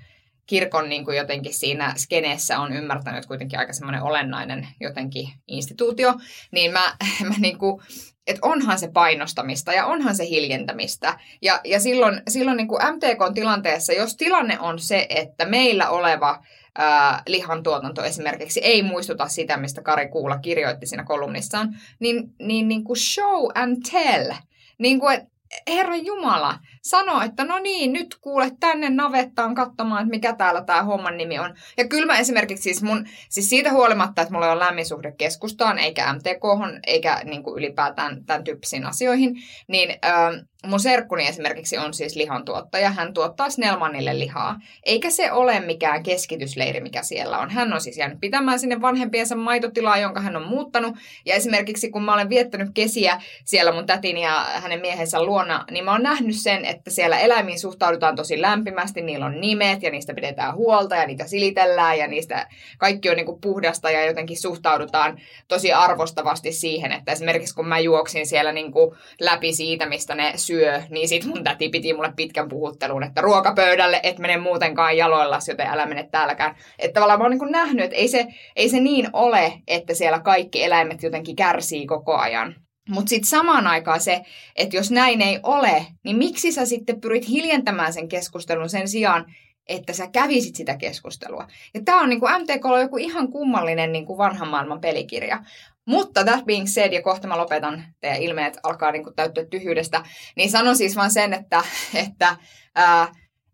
kirkon 0.46 0.88
niin 0.88 1.04
kuin 1.04 1.16
jotenkin 1.16 1.54
siinä 1.54 1.94
skeneessä 1.96 2.58
on 2.58 2.72
ymmärtänyt 2.72 3.26
kuitenkin 3.26 3.58
aika 3.58 3.72
semmoinen 3.72 4.02
olennainen 4.02 4.68
jotenkin 4.80 5.28
instituutio, 5.46 6.14
niin 6.50 6.72
mä, 6.72 6.96
mä 7.28 7.34
niin 7.38 7.58
kuin, 7.58 7.82
että 8.26 8.46
onhan 8.46 8.78
se 8.78 8.88
painostamista 8.88 9.72
ja 9.72 9.86
onhan 9.86 10.16
se 10.16 10.28
hiljentämistä. 10.28 11.18
Ja, 11.42 11.60
ja 11.64 11.80
silloin, 11.80 12.22
silloin 12.28 12.56
niin 12.56 12.68
kuin 12.68 12.82
MTK-tilanteessa, 12.94 13.92
jos 13.92 14.16
tilanne 14.16 14.60
on 14.60 14.78
se, 14.78 15.06
että 15.08 15.44
meillä 15.44 15.90
oleva 15.90 16.44
ää, 16.78 17.22
lihantuotanto 17.26 18.04
esimerkiksi 18.04 18.60
ei 18.60 18.82
muistuta 18.82 19.28
sitä, 19.28 19.56
mistä 19.56 19.82
Kari 19.82 20.08
Kuula 20.08 20.38
kirjoitti 20.38 20.86
siinä 20.86 21.04
kolumnissaan, 21.04 21.76
niin, 22.00 22.34
niin, 22.38 22.68
niin 22.68 22.84
kuin 22.84 22.96
show 22.96 23.50
and 23.54 23.76
tell. 23.90 24.32
Niin 24.78 25.00
kuin, 25.00 25.20
Herra 25.68 25.96
Jumala, 25.96 26.58
sano, 26.82 27.22
että 27.22 27.44
no 27.44 27.58
niin, 27.58 27.92
nyt 27.92 28.18
kuule 28.20 28.50
tänne 28.60 28.90
navettaan 28.90 29.54
katsomaan, 29.54 30.02
että 30.02 30.10
mikä 30.10 30.32
täällä 30.32 30.64
tämä 30.64 30.82
homman 30.82 31.16
nimi 31.16 31.38
on. 31.38 31.54
Ja 31.76 31.88
kyllä 31.88 32.06
mä 32.06 32.18
esimerkiksi 32.18 32.62
siis, 32.62 32.82
mun, 32.82 33.06
siis 33.28 33.48
siitä 33.48 33.72
huolimatta, 33.72 34.22
että 34.22 34.34
mulla 34.34 34.52
on 34.52 34.58
lämmin 34.58 34.86
suhde 34.86 35.12
keskustaan, 35.12 35.78
eikä 35.78 36.12
MTK, 36.12 36.42
eikä 36.86 37.20
niin 37.24 37.42
kuin 37.42 37.58
ylipäätään 37.58 38.24
tämän 38.24 38.44
tyyppisiin 38.44 38.86
asioihin, 38.86 39.36
niin 39.68 39.90
äh, 39.90 40.46
mun 40.66 40.80
serkkuni 40.80 41.26
esimerkiksi 41.26 41.78
on 41.78 41.94
siis 41.94 42.16
lihantuottaja. 42.16 42.90
Hän 42.90 43.14
tuottaa 43.14 43.50
Snellmanille 43.50 44.18
lihaa. 44.18 44.60
Eikä 44.82 45.10
se 45.10 45.32
ole 45.32 45.60
mikään 45.60 46.02
keskitysleiri, 46.02 46.80
mikä 46.80 47.02
siellä 47.02 47.38
on. 47.38 47.50
Hän 47.50 47.72
on 47.72 47.80
siis 47.80 47.98
jäänyt 47.98 48.20
pitämään 48.20 48.58
sinne 48.58 48.80
vanhempiensa 48.80 49.36
maitotilaa, 49.36 49.98
jonka 49.98 50.20
hän 50.20 50.36
on 50.36 50.48
muuttanut. 50.48 50.96
Ja 51.24 51.34
esimerkiksi 51.34 51.90
kun 51.90 52.02
mä 52.02 52.14
olen 52.14 52.28
viettänyt 52.28 52.68
kesiä 52.74 53.22
siellä 53.44 53.72
mun 53.72 53.86
tätin 53.86 54.18
ja 54.18 54.46
hänen 54.54 54.80
miehensä 54.80 55.22
luona, 55.22 55.64
niin 55.70 55.84
mä 55.84 55.92
oon 55.92 56.02
nähnyt 56.02 56.36
sen, 56.36 56.64
että 56.64 56.90
siellä 56.90 57.18
eläimiin 57.18 57.58
suhtaudutaan 57.58 58.16
tosi 58.16 58.40
lämpimästi. 58.40 59.02
Niillä 59.02 59.26
on 59.26 59.40
nimet 59.40 59.82
ja 59.82 59.90
niistä 59.90 60.14
pidetään 60.14 60.54
huolta 60.54 60.96
ja 60.96 61.06
niitä 61.06 61.26
silitellään 61.26 61.98
ja 61.98 62.06
niistä 62.06 62.46
kaikki 62.78 63.10
on 63.10 63.16
niin 63.16 63.26
kuin 63.26 63.40
puhdasta 63.40 63.90
ja 63.90 64.06
jotenkin 64.06 64.40
suhtaudutaan 64.40 65.20
tosi 65.48 65.72
arvostavasti 65.72 66.52
siihen, 66.52 66.92
että 66.92 67.12
esimerkiksi 67.12 67.54
kun 67.54 67.68
mä 67.68 67.78
juoksin 67.78 68.26
siellä 68.26 68.52
niin 68.52 68.72
kuin 68.72 68.96
läpi 69.20 69.52
siitä, 69.52 69.86
mistä 69.86 70.14
ne 70.14 70.32
syö, 70.36 70.55
niin 70.90 71.08
sit 71.08 71.24
mun 71.24 71.44
täti 71.44 71.68
piti 71.68 71.94
mulle 71.94 72.12
pitkän 72.16 72.48
puhuttelun, 72.48 73.02
että 73.02 73.20
ruokapöydälle 73.20 74.00
et 74.02 74.18
mene 74.18 74.36
muutenkaan 74.36 74.96
jaloilla, 74.96 75.38
joten 75.48 75.66
älä 75.66 75.86
mene 75.86 76.08
täälläkään. 76.10 76.56
Että 76.78 76.94
tavallaan 76.94 77.20
mä 77.20 77.24
oon 77.24 77.30
niin 77.30 77.52
nähnyt, 77.52 77.84
että 77.84 77.96
ei 77.96 78.08
se, 78.08 78.26
ei 78.56 78.68
se 78.68 78.80
niin 78.80 79.08
ole, 79.12 79.52
että 79.66 79.94
siellä 79.94 80.20
kaikki 80.20 80.64
eläimet 80.64 81.02
jotenkin 81.02 81.36
kärsii 81.36 81.86
koko 81.86 82.16
ajan. 82.16 82.54
Mutta 82.88 83.08
sitten 83.08 83.28
samaan 83.28 83.66
aikaan 83.66 84.00
se, 84.00 84.22
että 84.56 84.76
jos 84.76 84.90
näin 84.90 85.22
ei 85.22 85.40
ole, 85.42 85.86
niin 86.04 86.16
miksi 86.16 86.52
sä 86.52 86.66
sitten 86.66 87.00
pyrit 87.00 87.28
hiljentämään 87.28 87.92
sen 87.92 88.08
keskustelun 88.08 88.68
sen 88.68 88.88
sijaan, 88.88 89.24
että 89.68 89.92
sä 89.92 90.06
kävisit 90.06 90.56
sitä 90.56 90.76
keskustelua. 90.76 91.46
Ja 91.74 91.80
tämä 91.84 92.00
on 92.00 92.08
niin 92.08 92.20
kuin 92.20 92.42
MTK 92.42 92.64
on 92.64 92.80
joku 92.80 92.96
ihan 92.96 93.28
kummallinen 93.28 93.92
niin 93.92 94.06
kuin 94.06 94.18
vanhan 94.18 94.48
maailman 94.48 94.80
pelikirja. 94.80 95.44
Mutta 95.86 96.24
that 96.24 96.44
being 96.44 96.66
said, 96.66 96.92
ja 96.92 97.02
kohta 97.02 97.28
mä 97.28 97.38
lopetan, 97.38 97.84
teidän 98.00 98.22
ilmeet 98.22 98.58
alkaa 98.62 98.92
niin 98.92 99.04
täyttyä 99.16 99.44
tyhjyydestä, 99.44 100.02
niin 100.36 100.50
sanon 100.50 100.76
siis 100.76 100.96
vaan 100.96 101.10
sen, 101.10 101.32
että, 101.32 101.62
että, 101.94 102.36
ää, 102.74 103.08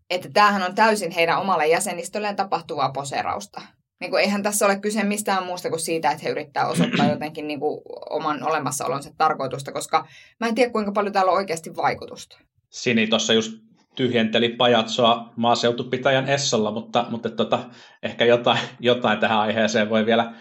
että 0.09 0.29
tämähän 0.33 0.63
on 0.63 0.75
täysin 0.75 1.11
heidän 1.11 1.39
omalle 1.39 1.67
jäsenistölleen 1.67 2.35
tapahtuvaa 2.35 2.91
poserausta. 2.91 3.61
Niin 3.99 4.11
kuin, 4.11 4.23
eihän 4.23 4.43
tässä 4.43 4.65
ole 4.65 4.79
kyse 4.79 5.03
mistään 5.03 5.45
muusta 5.45 5.69
kuin 5.69 5.79
siitä, 5.79 6.11
että 6.11 6.23
he 6.23 6.29
yrittää 6.29 6.67
osoittaa 6.67 7.09
jotenkin 7.11 7.47
niin 7.47 7.59
kuin, 7.59 7.81
oman 8.09 8.43
olemassaolonsa 8.43 9.09
tarkoitusta, 9.17 9.71
koska 9.71 10.07
mä 10.39 10.47
en 10.47 10.55
tiedä, 10.55 10.71
kuinka 10.71 10.91
paljon 10.91 11.13
täällä 11.13 11.31
on 11.31 11.37
oikeasti 11.37 11.75
vaikutusta. 11.75 12.39
Sini 12.69 13.07
tuossa 13.07 13.33
just 13.33 13.51
tyhjenteli 13.95 14.49
pajatsoa 14.49 15.33
maaseutupitäjän 15.35 16.29
Essolla, 16.29 16.71
mutta, 16.71 17.05
mutta 17.09 17.29
tota, 17.29 17.69
ehkä 18.03 18.25
jotain, 18.25 18.59
jotain 18.79 19.19
tähän 19.19 19.39
aiheeseen 19.39 19.89
voi 19.89 20.05
vielä, 20.05 20.33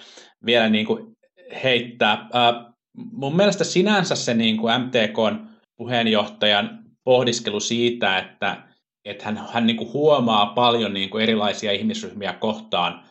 vielä 0.47 0.69
niin 0.69 0.87
kuin 0.87 1.17
heittää. 1.65 2.13
Äh, 2.13 2.73
mun 3.13 3.37
mielestä 3.37 3.65
sinänsä 3.65 4.15
se 4.15 4.35
niin 4.35 4.57
kuin 4.57 4.81
MTKn 4.81 5.47
puheenjohtajan 5.77 6.79
pohdiskelu 7.05 7.61
siitä, 7.61 8.19
että, 8.19 8.63
että 9.05 9.25
hän, 9.25 9.49
hän 9.53 9.67
niin 9.67 9.77
kuin 9.77 9.93
huomaa 9.93 10.47
paljon 10.47 10.95
niin 10.95 11.11
kuin 11.11 11.23
erilaisia 11.23 11.73
ihmisryhmiä 11.73 12.33
kohtaan 12.33 13.03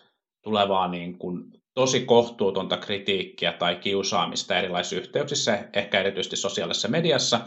tulevaa 0.43 0.87
niin 0.87 1.17
kuin 1.17 1.43
tosi 1.73 1.99
kohtuutonta 1.99 2.77
kritiikkiä 2.77 3.53
tai 3.53 3.75
kiusaamista 3.75 4.57
erilaisissa 4.57 4.95
yhteyksissä, 4.95 5.67
ehkä 5.73 5.99
erityisesti 5.99 6.35
sosiaalisessa 6.35 6.87
mediassa, 6.87 7.39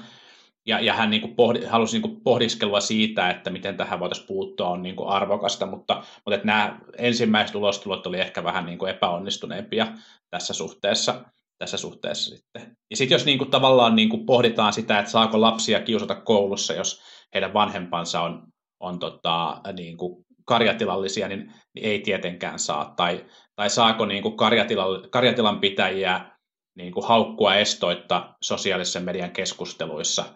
ja, 0.66 0.80
ja 0.80 0.94
hän 0.94 1.10
niin 1.10 1.20
kuin 1.20 1.34
pohdi, 1.34 1.64
halusi 1.64 1.94
niin 1.96 2.02
kuin 2.02 2.20
pohdiskelua 2.20 2.80
siitä, 2.80 3.30
että 3.30 3.50
miten 3.50 3.76
tähän 3.76 4.00
voitaisiin 4.00 4.26
puuttua, 4.26 4.68
on 4.68 4.82
niin 4.82 4.96
kuin 4.96 5.08
arvokasta, 5.08 5.66
mutta, 5.66 5.94
mutta 5.94 6.34
että 6.34 6.46
nämä 6.46 6.80
ensimmäiset 6.98 7.56
ulostulot 7.56 8.06
oli 8.06 8.20
ehkä 8.20 8.44
vähän 8.44 8.66
niin 8.66 8.78
kuin 8.78 8.90
epäonnistuneempia 8.90 9.86
tässä 10.30 10.54
suhteessa. 10.54 11.24
Tässä 11.58 11.76
suhteessa 11.76 12.36
sitten. 12.36 12.76
Ja 12.90 12.96
sitten 12.96 13.14
jos 13.14 13.24
niin 13.24 13.38
kuin 13.38 13.50
tavallaan 13.50 13.96
niin 13.96 14.08
kuin 14.08 14.26
pohditaan 14.26 14.72
sitä, 14.72 14.98
että 14.98 15.10
saako 15.10 15.40
lapsia 15.40 15.80
kiusata 15.80 16.14
koulussa, 16.14 16.74
jos 16.74 17.02
heidän 17.34 17.54
vanhempansa 17.54 18.20
on, 18.20 18.42
on 18.80 18.98
tota, 18.98 19.60
niin 19.76 19.96
kuin 19.96 20.24
karjatilallisia, 20.44 21.28
niin, 21.28 21.52
niin 21.74 21.86
ei 21.86 21.98
tietenkään 21.98 22.58
saa. 22.58 22.92
Tai, 22.96 23.24
tai 23.56 23.70
saako 23.70 24.06
niin 24.06 24.22
kuin 24.22 24.36
karjatilan, 24.36 25.10
karjatilan 25.10 25.60
pitäjiä 25.60 26.30
niin 26.76 26.92
kuin 26.92 27.06
haukkua 27.06 27.54
estoitta 27.54 28.34
sosiaalisen 28.42 29.04
median 29.04 29.30
keskusteluissa– 29.30 30.24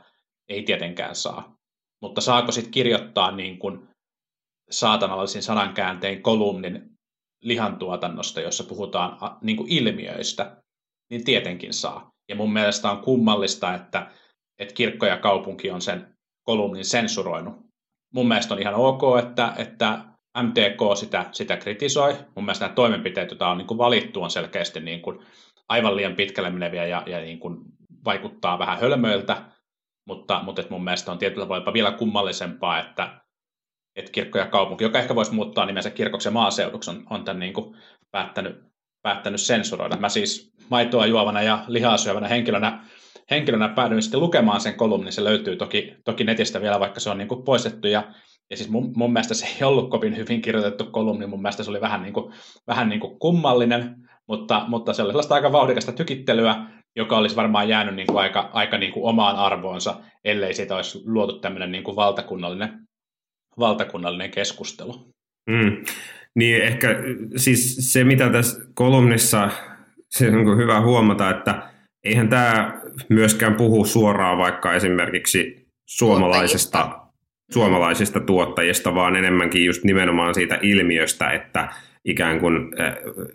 ei 0.48 0.62
tietenkään 0.62 1.16
saa. 1.16 1.56
Mutta 2.02 2.20
saako 2.20 2.52
sitten 2.52 2.72
kirjoittaa 2.72 3.30
niin 3.30 3.58
kuin 3.58 3.88
saatanallisin 4.70 5.42
sanankääntein 5.42 6.22
kolumnin 6.22 6.90
lihantuotannosta, 7.42 8.40
jossa 8.40 8.64
puhutaan 8.64 9.36
niin 9.42 9.56
kuin 9.56 9.72
ilmiöistä, 9.72 10.56
niin 11.10 11.24
tietenkin 11.24 11.72
saa. 11.72 12.10
Ja 12.28 12.36
mun 12.36 12.52
mielestä 12.52 12.90
on 12.90 12.98
kummallista, 13.02 13.74
että, 13.74 14.10
että 14.58 14.74
kirkko 14.74 15.06
ja 15.06 15.16
kaupunki 15.16 15.70
on 15.70 15.82
sen 15.82 16.14
kolumnin 16.42 16.84
sensuroinut. 16.84 17.54
Mun 18.14 18.28
mielestä 18.28 18.54
on 18.54 18.60
ihan 18.60 18.74
ok, 18.74 19.02
että, 19.18 19.52
että 19.56 20.04
MTK 20.42 20.98
sitä, 20.98 21.26
sitä 21.32 21.56
kritisoi. 21.56 22.16
Mun 22.34 22.44
mielestä 22.44 22.64
nämä 22.64 22.74
toimenpiteet, 22.74 23.30
joita 23.30 23.48
on 23.48 23.58
niin 23.58 23.66
kuin 23.66 23.78
valittu, 23.78 24.22
on 24.22 24.30
selkeästi 24.30 24.80
niin 24.80 25.02
kuin 25.02 25.18
aivan 25.68 25.96
liian 25.96 26.14
pitkälle 26.14 26.50
meneviä 26.50 26.86
ja, 26.86 27.02
ja 27.06 27.20
niin 27.20 27.38
kuin 27.38 27.60
vaikuttaa 28.04 28.58
vähän 28.58 28.80
hölmöiltä. 28.80 29.42
Mutta, 30.08 30.42
mutta 30.42 30.62
mun 30.70 30.84
mielestä 30.84 31.12
on 31.12 31.18
tietyllä 31.18 31.44
tavalla 31.46 31.72
vielä 31.72 31.92
kummallisempaa, 31.92 32.80
että, 32.80 33.20
että 33.96 34.12
kirkko 34.12 34.38
ja 34.38 34.46
kaupunki, 34.46 34.84
joka 34.84 34.98
ehkä 34.98 35.14
voisi 35.14 35.34
muuttaa 35.34 35.66
nimensä 35.66 35.90
kirkoksi 35.90 36.28
ja 36.28 36.32
maaseuduksi, 36.32 36.90
on, 36.90 37.06
on 37.10 37.24
tämän 37.24 37.40
niin 37.40 37.52
kuin 37.52 37.76
päättänyt, 38.10 38.56
päättänyt 39.02 39.40
sensuroida. 39.40 39.96
Mä 39.96 40.08
siis 40.08 40.52
maitoa 40.70 41.06
juovana 41.06 41.42
ja 41.42 41.64
lihaa 41.66 41.96
syövänä 41.96 42.28
henkilönä 42.28 42.84
henkilönä 43.30 43.68
päädyin 43.68 44.02
sitten 44.02 44.20
lukemaan 44.20 44.60
sen 44.60 44.74
kolumnin, 44.74 45.12
se 45.12 45.24
löytyy 45.24 45.56
toki, 45.56 45.94
toki 46.04 46.24
netistä 46.24 46.60
vielä, 46.60 46.80
vaikka 46.80 47.00
se 47.00 47.10
on 47.10 47.18
niin 47.18 47.28
kuin 47.28 47.42
poistettu, 47.42 47.88
ja, 47.88 48.04
ja 48.50 48.56
siis 48.56 48.70
mun, 48.70 48.92
mun 48.96 49.12
mielestä 49.12 49.34
se 49.34 49.46
ei 49.46 49.64
ollut 49.64 49.90
kovin 49.90 50.16
hyvin 50.16 50.42
kirjoitettu 50.42 50.84
kolumni, 50.84 51.26
mun 51.26 51.42
mielestä 51.42 51.62
se 51.62 51.70
oli 51.70 51.80
vähän 51.80 52.02
niin 52.02 52.14
kuin, 52.14 52.34
vähän 52.66 52.88
niin 52.88 53.00
kuin 53.00 53.18
kummallinen, 53.18 53.96
mutta, 54.28 54.64
mutta 54.68 54.92
se 54.92 55.02
oli 55.02 55.10
sellaista 55.10 55.34
aika 55.34 55.52
vauhdikasta 55.52 55.92
tykittelyä, 55.92 56.66
joka 56.98 57.18
olisi 57.18 57.36
varmaan 57.36 57.68
jäänyt 57.68 57.94
niin 57.94 58.06
kuin 58.06 58.18
aika, 58.18 58.50
aika 58.52 58.78
niin 58.78 58.92
kuin 58.92 59.04
omaan 59.04 59.36
arvoonsa, 59.36 59.96
ellei 60.24 60.54
siitä 60.54 60.76
olisi 60.76 61.02
luotu 61.06 61.38
tämmöinen 61.38 61.72
niin 61.72 61.84
kuin 61.84 61.96
valtakunnallinen, 61.96 62.68
valtakunnallinen 63.58 64.30
keskustelu. 64.30 65.08
Mm. 65.50 65.84
Niin 66.34 66.62
ehkä 66.62 66.88
siis 67.36 67.92
se, 67.92 68.04
mitä 68.04 68.30
tässä 68.30 68.60
kolumnissa, 68.74 69.50
se 70.10 70.28
on 70.28 70.56
hyvä 70.56 70.80
huomata, 70.80 71.30
että 71.30 71.62
eihän 72.04 72.28
tämä 72.28 72.80
myöskään 73.08 73.54
puhu 73.54 73.84
suoraan 73.84 74.38
vaikka 74.38 74.74
esimerkiksi 74.74 75.68
suomalaisesta, 75.88 76.78
tuottajista. 76.78 77.12
suomalaisista 77.52 78.20
tuottajista, 78.20 78.94
vaan 78.94 79.16
enemmänkin 79.16 79.64
just 79.64 79.84
nimenomaan 79.84 80.34
siitä 80.34 80.58
ilmiöstä, 80.62 81.30
että 81.30 81.68
ikään 82.04 82.40
kuin 82.40 82.54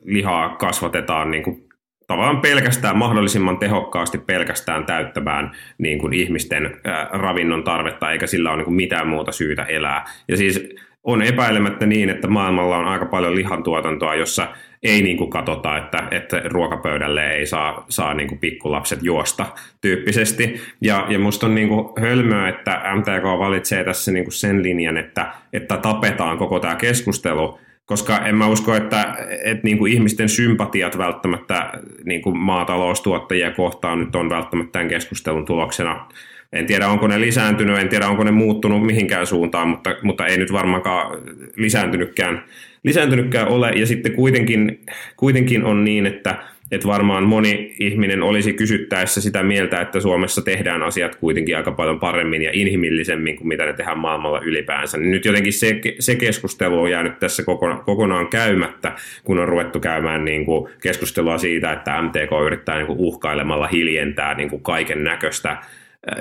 lihaa 0.03 0.55
kasvatetaan 0.55 1.31
niin 1.31 1.43
kuin 1.43 1.72
tavallaan 2.07 2.41
pelkästään 2.41 2.97
mahdollisimman 2.97 3.57
tehokkaasti 3.57 4.17
pelkästään 4.17 4.85
täyttämään 4.85 5.51
niin 5.77 5.99
kuin 5.99 6.13
ihmisten 6.13 6.79
ravinnon 7.11 7.63
tarvetta, 7.63 8.11
eikä 8.11 8.27
sillä 8.27 8.49
ole 8.49 8.57
niin 8.57 8.65
kuin 8.65 8.75
mitään 8.75 9.07
muuta 9.07 9.31
syytä 9.31 9.63
elää. 9.63 10.05
Ja 10.27 10.37
siis 10.37 10.69
on 11.03 11.21
epäilemättä 11.21 11.85
niin, 11.85 12.09
että 12.09 12.27
maailmalla 12.27 12.77
on 12.77 12.85
aika 12.85 13.05
paljon 13.05 13.35
lihantuotantoa, 13.35 14.15
jossa 14.15 14.47
ei 14.83 15.01
niin 15.01 15.17
kuin 15.17 15.29
katsota, 15.29 15.77
että, 15.77 16.07
että 16.11 16.41
ruokapöydälle 16.45 17.31
ei 17.31 17.45
saa, 17.45 17.85
saa 17.89 18.13
niin 18.13 18.27
kuin 18.27 18.39
pikkulapset 18.39 19.03
juosta 19.03 19.45
tyyppisesti. 19.81 20.61
Ja, 20.81 21.05
ja 21.09 21.19
musta 21.19 21.45
on 21.45 21.55
niin 21.55 21.67
kuin 21.67 21.87
hölmöä, 21.99 22.49
että 22.49 22.81
MTK 22.95 23.23
valitsee 23.39 23.83
tässä 23.83 24.11
niin 24.11 24.25
kuin 24.25 24.33
sen 24.33 24.63
linjan, 24.63 24.97
että, 24.97 25.33
että 25.53 25.77
tapetaan 25.77 26.37
koko 26.37 26.59
tämä 26.59 26.75
keskustelu, 26.75 27.59
koska 27.85 28.17
en 28.17 28.35
mä 28.35 28.47
usko, 28.47 28.75
että, 28.75 29.15
että 29.43 29.63
niin 29.63 29.77
kuin 29.77 29.93
ihmisten 29.93 30.29
sympatiat 30.29 30.97
välttämättä 30.97 31.71
niin 32.05 32.21
kuin 32.21 32.37
maataloustuottajia 32.37 33.51
kohtaan 33.51 33.99
nyt 33.99 34.15
on 34.15 34.29
välttämättä 34.29 34.71
tämän 34.71 34.89
keskustelun 34.89 35.45
tuloksena 35.45 36.07
en 36.53 36.65
tiedä, 36.65 36.87
onko 36.87 37.07
ne 37.07 37.21
lisääntynyt, 37.21 37.79
en 37.79 37.89
tiedä, 37.89 38.07
onko 38.07 38.23
ne 38.23 38.31
muuttunut 38.31 38.85
mihinkään 38.85 39.27
suuntaan, 39.27 39.67
mutta, 39.67 39.95
mutta 40.01 40.25
ei 40.25 40.37
nyt 40.37 40.51
varmaankaan 40.51 41.17
lisääntynytkään, 41.55 42.43
lisääntynytkään 42.83 43.47
ole. 43.47 43.71
Ja 43.71 43.85
sitten 43.85 44.11
kuitenkin, 44.11 44.79
kuitenkin 45.17 45.63
on 45.63 45.83
niin, 45.83 46.05
että, 46.05 46.35
että 46.75 46.87
varmaan 46.87 47.23
moni 47.23 47.75
ihminen 47.79 48.23
olisi 48.23 48.53
kysyttäessä 48.53 49.21
sitä 49.21 49.43
mieltä, 49.43 49.81
että 49.81 49.99
Suomessa 49.99 50.41
tehdään 50.41 50.83
asiat 50.83 51.15
kuitenkin 51.15 51.57
aika 51.57 51.71
paljon 51.71 51.99
paremmin 51.99 52.41
ja 52.41 52.51
inhimillisemmin 52.53 53.37
kuin 53.37 53.47
mitä 53.47 53.65
ne 53.65 53.73
tehdään 53.73 53.99
maailmalla 53.99 54.39
ylipäänsä. 54.39 54.97
Niin 54.97 55.11
nyt 55.11 55.25
jotenkin 55.25 55.53
se, 55.53 55.81
se 55.99 56.15
keskustelu 56.15 56.81
on 56.81 56.91
jäänyt 56.91 57.19
tässä 57.19 57.43
kokonaan 57.85 58.27
käymättä, 58.27 58.95
kun 59.23 59.39
on 59.39 59.47
ruvettu 59.47 59.79
käymään 59.79 60.25
niin 60.25 60.45
kuin 60.45 60.69
keskustelua 60.81 61.37
siitä, 61.37 61.71
että 61.71 62.01
MTK 62.01 62.31
yrittää 62.45 62.77
niin 62.77 62.87
kuin 62.87 62.99
uhkailemalla 62.99 63.67
hiljentää 63.67 64.33
niin 64.33 64.49
kuin 64.49 64.63
kaiken 64.63 65.03
näköistä 65.03 65.57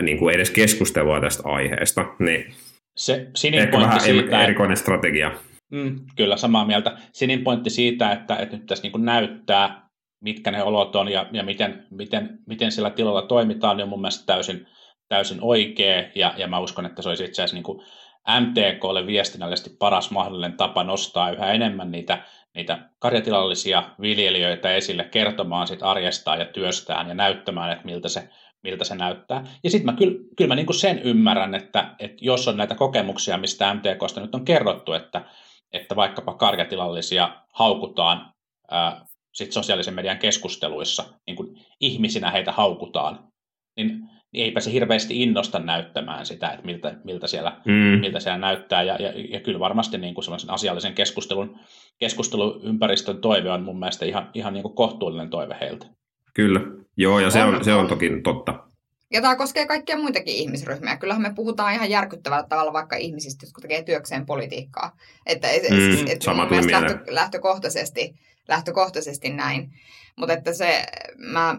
niin 0.02 0.18
kuin 0.18 0.34
edes 0.34 0.50
keskustelua 0.50 1.20
tästä 1.20 1.42
aiheesta. 1.48 2.06
Niin 2.18 2.46
se 2.96 3.26
sinin 3.36 3.72
vähän 3.72 4.00
siitä, 4.00 4.44
erikoinen 4.44 4.76
strategia. 4.76 5.32
Mm, 5.70 6.00
kyllä, 6.16 6.36
samaa 6.36 6.66
mieltä. 6.66 6.96
Sinin 7.12 7.44
pointti 7.44 7.70
siitä, 7.70 8.12
että, 8.12 8.36
että 8.36 8.56
nyt 8.56 8.66
tässä 8.66 8.88
niin 8.88 9.04
näyttää, 9.04 9.88
mitkä 10.22 10.50
ne 10.50 10.62
olot 10.62 10.96
on 10.96 11.08
ja, 11.08 11.26
ja 11.32 11.42
miten, 11.42 11.86
miten, 11.90 12.38
miten 12.46 12.72
sillä 12.72 12.90
tilalla 12.90 13.22
toimitaan, 13.22 13.76
niin 13.76 13.82
on 13.82 13.88
mun 13.88 14.00
mielestä 14.00 14.26
täysin, 14.26 14.66
täysin 15.08 15.38
oikea. 15.40 16.04
Ja, 16.14 16.34
ja 16.36 16.48
mä 16.48 16.58
uskon, 16.58 16.86
että 16.86 17.02
se 17.02 17.08
olisi 17.08 17.24
itse 17.24 17.42
asiassa 17.42 17.56
niin 17.56 17.64
kuin 17.64 17.82
MTKlle 18.40 19.06
viestinnällisesti 19.06 19.70
paras 19.78 20.10
mahdollinen 20.10 20.56
tapa 20.56 20.84
nostaa 20.84 21.30
yhä 21.30 21.52
enemmän 21.52 21.90
niitä, 21.90 22.24
niitä 22.54 22.78
karjatilallisia 22.98 23.82
viljelijöitä 24.00 24.74
esille 24.74 25.04
kertomaan 25.04 25.66
sit 25.66 25.82
arjestaan 25.82 26.38
ja 26.38 26.44
työstään 26.44 27.08
ja 27.08 27.14
näyttämään, 27.14 27.72
että 27.72 27.84
miltä 27.84 28.08
se, 28.08 28.28
miltä 28.62 28.84
se 28.84 28.94
näyttää. 28.94 29.44
Ja 29.64 29.70
sitten 29.70 29.86
mä 29.86 29.98
kyllä, 29.98 30.18
kyllä 30.36 30.48
mä 30.48 30.54
niinku 30.54 30.72
sen 30.72 30.98
ymmärrän, 30.98 31.54
että, 31.54 31.94
että 31.98 32.24
jos 32.24 32.48
on 32.48 32.56
näitä 32.56 32.74
kokemuksia, 32.74 33.38
mistä 33.38 33.74
MTKsta 33.74 34.20
nyt 34.20 34.34
on 34.34 34.44
kerrottu, 34.44 34.92
että, 34.92 35.24
että 35.72 35.96
vaikkapa 35.96 36.34
karjatilallisia 36.34 37.36
haukutaan 37.52 38.32
ää, 38.70 39.06
sit 39.32 39.52
sosiaalisen 39.52 39.94
median 39.94 40.18
keskusteluissa, 40.18 41.04
niin 41.26 41.36
kuin 41.36 41.48
ihmisinä 41.80 42.30
heitä 42.30 42.52
haukutaan, 42.52 43.28
niin, 43.76 43.88
niin 44.32 44.44
eipä 44.44 44.60
se 44.60 44.72
hirveästi 44.72 45.22
innosta 45.22 45.58
näyttämään 45.58 46.26
sitä, 46.26 46.50
että 46.50 46.66
miltä, 46.66 46.94
miltä, 47.04 47.26
siellä, 47.26 47.60
mm. 47.64 48.00
miltä 48.00 48.20
siellä 48.20 48.38
näyttää. 48.38 48.82
Ja, 48.82 48.96
ja, 49.02 49.12
ja 49.28 49.40
kyllä 49.40 49.60
varmasti 49.60 49.98
niin 49.98 50.14
kuin 50.14 50.24
sellaisen 50.24 50.50
asiallisen 50.50 50.94
keskustelun, 50.94 51.58
keskusteluympäristön 51.98 53.20
toive 53.20 53.50
on 53.50 53.62
mun 53.62 53.78
mielestä 53.78 54.04
ihan, 54.04 54.30
ihan 54.34 54.52
niin 54.52 54.62
kuin 54.62 54.74
kohtuullinen 54.74 55.30
toive 55.30 55.56
heiltä. 55.60 55.86
Kyllä, 56.34 56.60
joo, 56.96 57.20
ja 57.20 57.30
se 57.30 57.44
on, 57.44 57.64
se 57.64 57.74
on 57.74 57.88
toki 57.88 58.10
totta. 58.24 58.72
Ja 59.12 59.20
tämä 59.20 59.36
koskee 59.36 59.66
kaikkia 59.66 59.98
muitakin 59.98 60.34
ihmisryhmiä. 60.34 60.96
Kyllähän 60.96 61.22
me 61.22 61.32
puhutaan 61.34 61.74
ihan 61.74 61.90
järkyttävällä 61.90 62.46
tavalla 62.48 62.72
vaikka 62.72 62.96
ihmisistä, 62.96 63.46
jotka 63.46 63.60
tekee 63.60 63.82
työkseen 63.82 64.26
politiikkaa. 64.26 64.96
Että 65.26 65.50
et, 65.50 65.62
mm, 65.70 65.92
et, 65.92 66.10
et 66.10 66.50
mielestä 66.50 66.72
lähtö, 66.72 66.98
lähtökohtaisesti, 67.08 68.14
lähtökohtaisesti 68.48 69.30
näin. 69.30 69.72
Mutta 70.16 70.32
että 70.32 70.52
se, 70.52 70.86
mä, 71.16 71.56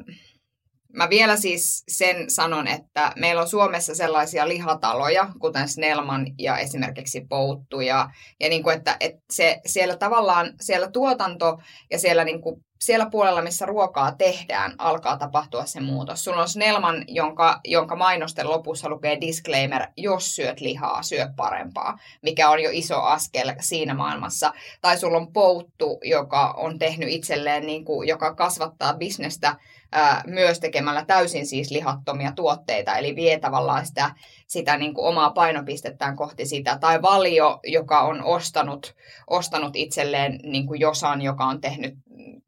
Mä 0.93 1.09
vielä 1.09 1.35
siis 1.35 1.83
sen 1.87 2.29
sanon, 2.29 2.67
että 2.67 3.11
meillä 3.15 3.41
on 3.41 3.47
Suomessa 3.47 3.95
sellaisia 3.95 4.47
lihataloja, 4.47 5.29
kuten 5.39 5.67
Snellman 5.67 6.27
ja 6.39 6.57
esimerkiksi 6.57 7.25
Pouttu. 7.29 7.81
Ja, 7.81 8.09
ja 8.39 8.49
niin 8.49 8.63
kuin, 8.63 8.77
että, 8.77 8.97
että 8.99 9.21
se, 9.31 9.61
siellä 9.65 9.95
tavallaan, 9.95 10.53
siellä 10.61 10.91
tuotanto 10.91 11.59
ja 11.91 11.99
siellä, 11.99 12.23
niin 12.23 12.41
kuin, 12.41 12.63
siellä 12.79 13.09
puolella, 13.09 13.41
missä 13.41 13.65
ruokaa 13.65 14.15
tehdään, 14.15 14.75
alkaa 14.77 15.17
tapahtua 15.17 15.65
se 15.65 15.79
muutos. 15.79 16.23
Sulla 16.23 16.41
on 16.41 16.49
Snellman, 16.49 17.05
jonka, 17.07 17.59
jonka 17.63 17.95
mainosten 17.95 18.49
lopussa 18.49 18.89
lukee 18.89 19.21
disclaimer, 19.21 19.87
jos 19.97 20.35
syöt 20.35 20.61
lihaa, 20.61 21.03
syö 21.03 21.27
parempaa, 21.35 21.99
mikä 22.21 22.49
on 22.49 22.63
jo 22.63 22.69
iso 22.73 23.01
askel 23.01 23.53
siinä 23.59 23.93
maailmassa. 23.93 24.53
Tai 24.81 24.97
sulla 24.97 25.17
on 25.17 25.33
Pouttu, 25.33 25.99
joka 26.03 26.51
on 26.51 26.79
tehnyt 26.79 27.09
itselleen, 27.09 27.65
niin 27.65 27.85
kuin, 27.85 28.07
joka 28.07 28.35
kasvattaa 28.35 28.93
bisnestä 28.93 29.55
ää, 29.93 30.23
myös 30.27 30.59
tekemällä 30.59 31.05
täysin 31.05 31.45
siis 31.45 31.71
lihattomia 31.71 32.31
tuotteita, 32.31 32.97
eli 32.97 33.15
vie 33.15 33.39
tavallaan 33.39 33.85
sitä, 33.85 34.15
sitä 34.47 34.77
niin 34.77 34.93
kuin 34.93 35.07
omaa 35.07 35.31
painopistettään 35.31 36.15
kohti 36.15 36.45
sitä. 36.45 36.77
Tai 36.77 37.01
Valio, 37.01 37.59
joka 37.63 38.01
on 38.01 38.23
ostanut, 38.23 38.95
ostanut 39.27 39.75
itselleen 39.75 40.39
niin 40.43 40.67
kuin 40.67 40.79
Josan, 40.79 41.21
joka 41.21 41.45
on 41.45 41.61
tehnyt, 41.61 41.93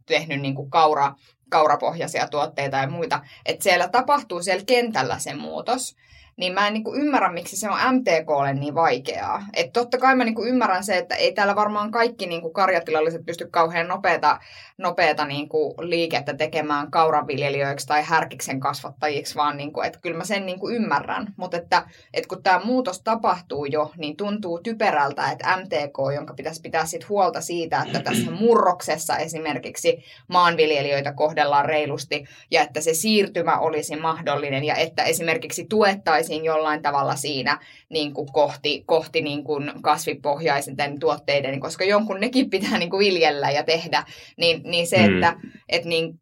tehnyt 0.05 0.41
niin 0.41 0.55
kuin 0.55 0.69
kaura, 0.69 1.13
kaurapohjaisia 1.49 2.27
tuotteita 2.27 2.77
ja 2.77 2.89
muita. 2.89 3.21
Että 3.45 3.63
siellä 3.63 3.88
tapahtuu 3.88 4.43
siellä 4.43 4.63
kentällä 4.65 5.19
se 5.19 5.34
muutos 5.34 5.95
niin 6.38 6.54
mä 6.54 6.67
en 6.67 6.74
niin 6.74 6.84
kuin 6.84 7.02
ymmärrä, 7.02 7.32
miksi 7.32 7.58
se 7.58 7.69
on 7.69 7.78
MTKlle 7.95 8.54
niin 8.54 8.76
vaikeaa. 8.76 9.45
Et 9.54 9.74
totta 9.74 9.98
kai 9.98 10.15
mä 10.15 10.24
niin 10.24 10.36
kuin 10.36 10.50
ymmärrän 10.50 10.84
se, 10.84 10.98
että 10.98 11.15
ei 11.15 11.34
täällä 11.34 11.56
varmaan 11.56 11.91
kaikki 11.91 12.26
niin 12.26 12.41
kuin 12.41 12.54
karjatilalliset 12.54 13.26
pysty 13.26 13.48
kauhean 13.52 13.88
nopeata, 13.88 14.39
nopeata 14.78 15.26
niin 15.26 15.50
kuin 15.50 15.74
liikettä 15.80 16.34
tekemään 16.34 16.91
kauranviljelijöiksi 16.91 17.88
tai 17.88 18.04
härkiksen 18.04 18.60
kasvattajiksi, 18.60 19.36
vaan 19.36 19.58
niin 19.58 19.74
kuin, 19.74 19.88
että 19.88 20.00
kyllä 20.00 20.17
mä 20.17 20.24
sen 20.24 20.45
niin 20.45 20.60
kuin 20.60 20.76
ymmärrän. 20.76 21.34
Mutta 21.38 21.58
että, 21.58 21.88
että 22.13 22.28
kun 22.28 22.43
tämä 22.43 22.62
muutos 22.63 23.02
tapahtuu 23.02 23.65
jo, 23.65 23.91
niin 23.98 24.17
tuntuu 24.17 24.60
typerältä, 24.60 25.32
että 25.32 25.58
MTK, 25.58 25.98
jonka 26.15 26.34
pitäisi 26.34 26.62
pitää 26.62 26.86
sit 26.86 27.10
huolta 27.10 27.41
siitä, 27.41 27.84
että 27.86 28.00
tässä 28.00 28.32
murroksessa 28.41 29.17
esimerkiksi 29.17 30.04
maanviljelijöitä 30.28 31.13
kohdellaan 31.13 31.65
reilusti 31.65 32.26
ja 32.52 32.62
että 32.62 32.82
se 32.82 32.93
siirtymä 32.93 33.60
olisi 33.60 33.95
mahdollinen 33.95 34.63
ja 34.63 34.76
että 34.76 35.04
esimerkiksi 35.04 35.65
tuettaisiin 35.69 36.24
oltaisiin 36.25 36.45
jollain 36.45 36.81
tavalla 36.81 37.15
siinä 37.15 37.59
niin 37.89 38.13
kuin 38.13 38.27
kohti, 38.33 38.83
kohti 38.85 39.21
niin 39.21 39.43
kuin 39.43 39.71
kasvipohjaisen 39.81 40.75
tuotteiden, 41.00 41.60
koska 41.60 41.83
jonkun 41.83 42.19
nekin 42.19 42.50
pitää 42.50 42.77
niin 42.77 42.89
kuin 42.89 43.06
viljellä 43.06 43.52
ja 43.52 43.63
tehdä, 43.63 44.04
niin, 44.37 44.62
niin 44.63 44.87
se, 44.87 44.97
mm. 44.97 45.13
että 45.13 45.35
et 45.69 45.85
niin, 45.85 46.19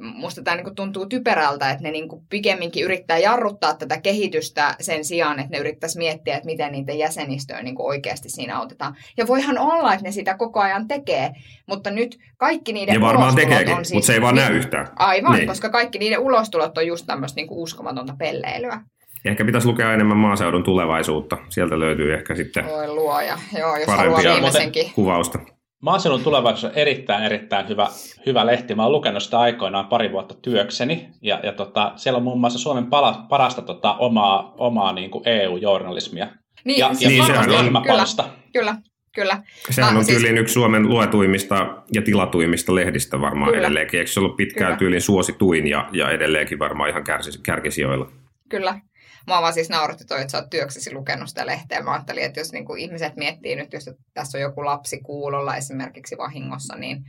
musta 0.00 0.42
tämä 0.42 0.56
niin 0.56 0.74
tuntuu 0.74 1.06
typerältä, 1.06 1.70
että 1.70 1.82
ne 1.82 1.90
niin 1.90 2.08
pikemminkin 2.28 2.84
yrittää 2.84 3.18
jarruttaa 3.18 3.74
tätä 3.74 4.00
kehitystä 4.00 4.74
sen 4.80 5.04
sijaan, 5.04 5.38
että 5.38 5.50
ne 5.50 5.58
yrittäisi 5.58 5.98
miettiä, 5.98 6.36
että 6.36 6.46
miten 6.46 6.72
niitä 6.72 6.92
jäsenistöä 6.92 7.62
niin 7.62 7.74
oikeasti 7.78 8.28
siinä 8.28 8.58
autetaan. 8.58 8.96
Ja 9.16 9.26
voihan 9.26 9.58
olla, 9.58 9.94
että 9.94 10.04
ne 10.04 10.12
sitä 10.12 10.34
koko 10.34 10.60
ajan 10.60 10.88
tekee, 10.88 11.30
mutta 11.66 11.90
nyt 11.90 12.18
kaikki 12.36 12.72
niiden 12.72 12.94
ja 12.94 13.00
varmaan 13.00 13.34
tekeekin, 13.34 13.74
on 13.74 13.84
siis, 13.84 13.94
mutta 13.94 14.06
se 14.06 14.12
ei 14.12 14.22
vaan 14.22 14.34
niin, 14.34 14.44
näy 14.44 14.56
yhtään. 14.56 14.88
Aivan, 14.96 15.32
niin. 15.32 15.48
koska 15.48 15.68
kaikki 15.68 15.98
niiden 15.98 16.18
ulostulot 16.18 16.78
on 16.78 16.86
just 16.86 17.06
tämmöistä 17.06 17.36
niin 17.36 17.46
uskomatonta 17.50 18.14
pelleilyä. 18.18 18.80
Ja 19.26 19.30
ehkä 19.30 19.44
pitäisi 19.44 19.68
lukea 19.68 19.92
enemmän 19.92 20.16
maaseudun 20.16 20.62
tulevaisuutta. 20.64 21.36
Sieltä 21.48 21.80
löytyy 21.80 22.14
ehkä 22.14 22.34
sitten 22.34 22.64
Oi 22.66 22.88
luoja, 22.88 23.38
joo, 23.58 23.76
jos 23.76 23.86
haluaa 23.86 24.20
viimeisenkin. 24.34 24.90
kuvausta. 24.94 25.38
Maaseudun 25.82 26.20
tulevaisuus 26.24 26.64
on 26.64 26.78
erittäin, 26.78 27.24
erittäin 27.24 27.68
hyvä, 27.68 27.88
hyvä 28.26 28.46
lehti. 28.46 28.74
Mä 28.74 28.82
oon 28.82 28.92
lukenut 28.92 29.22
sitä 29.22 29.38
aikoinaan 29.40 29.86
pari 29.86 30.12
vuotta 30.12 30.34
työkseni, 30.42 31.08
ja, 31.22 31.40
ja 31.42 31.52
tota, 31.52 31.92
siellä 31.96 32.16
on 32.16 32.22
muun 32.22 32.40
muassa 32.40 32.58
Suomen 32.58 32.86
pala, 32.86 33.26
parasta 33.28 33.62
tota, 33.62 33.94
omaa, 33.94 34.54
omaa 34.58 34.92
niin 34.92 35.10
kuin 35.10 35.28
EU-journalismia. 35.28 36.26
Niin, 36.64 36.78
ja, 36.78 36.94
siis 36.94 37.02
ja 37.02 37.08
sehän 37.24 37.28
varmasti, 37.28 37.54
on- 37.54 37.60
ryhmäpalsta. 37.64 38.24
Kyllä, 38.52 38.76
kyllä. 39.14 39.42
Sehän 39.70 39.90
Ah, 39.90 39.96
on 39.98 40.04
siis- 40.04 40.18
tyyliin 40.18 40.38
yksi 40.38 40.52
Suomen 40.54 40.88
luetuimmista 40.88 41.66
ja 41.92 42.02
tilatuimmista 42.02 42.74
lehdistä 42.74 43.20
varmaan 43.20 43.50
Kyllä. 43.52 43.66
edelleenkin. 43.66 43.98
Eikö 44.00 44.10
se 44.10 44.20
ollut 44.20 44.36
pitkään 44.36 44.66
Kyllä. 44.66 44.78
tyylin 44.78 45.00
suosituin 45.00 45.66
ja, 45.68 45.88
ja 45.92 46.10
edelleenkin 46.10 46.58
varmaan 46.58 46.90
ihan 46.90 47.04
kärkisijoilla? 47.42 48.10
Kyllä. 48.48 48.80
Mä 49.26 49.42
vaan 49.42 49.52
siis 49.52 49.68
nauratti 49.68 50.04
toi, 50.04 50.20
että 50.20 50.32
sä 50.32 50.38
oot 50.38 50.50
työksesi 50.50 50.94
lukenut 50.94 51.28
sitä 51.28 51.46
lehteä. 51.46 51.82
Mä 51.82 51.92
ajattelin, 51.92 52.24
että 52.24 52.40
jos 52.40 52.52
niinku 52.52 52.74
ihmiset 52.74 53.16
miettii 53.16 53.56
nyt, 53.56 53.72
jos 53.72 53.90
tässä 54.14 54.38
on 54.38 54.42
joku 54.42 54.64
lapsi 54.64 55.00
kuulolla 55.00 55.56
esimerkiksi 55.56 56.16
vahingossa, 56.18 56.76
niin 56.76 57.04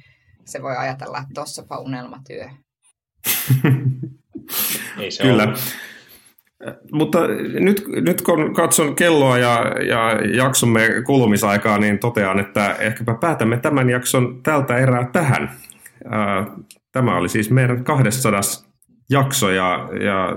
se 0.45 0.61
voi 0.61 0.75
ajatella, 0.77 1.17
että 1.17 1.31
tossapa 1.33 1.77
unelmatyö. 1.77 2.49
Ei 4.99 5.11
se 5.11 5.23
Kyllä. 5.23 5.43
Ole. 5.43 5.53
Mutta 6.91 7.27
nyt, 7.59 7.83
nyt 7.87 8.21
kun 8.21 8.53
katson 8.53 8.95
kelloa 8.95 9.37
ja, 9.37 9.65
ja 9.83 10.21
jaksomme 10.35 10.89
kulumisaikaa, 11.05 11.77
niin 11.77 11.99
totean, 11.99 12.39
että 12.39 12.73
ehkäpä 12.73 13.15
päätämme 13.21 13.57
tämän 13.57 13.89
jakson 13.89 14.43
tältä 14.43 14.77
erää 14.77 15.09
tähän. 15.13 15.51
Tämä 16.91 17.17
oli 17.17 17.29
siis 17.29 17.51
meidän 17.51 17.83
200 17.83 18.41
jakso 19.09 19.49
ja, 19.49 19.89
ja 20.03 20.35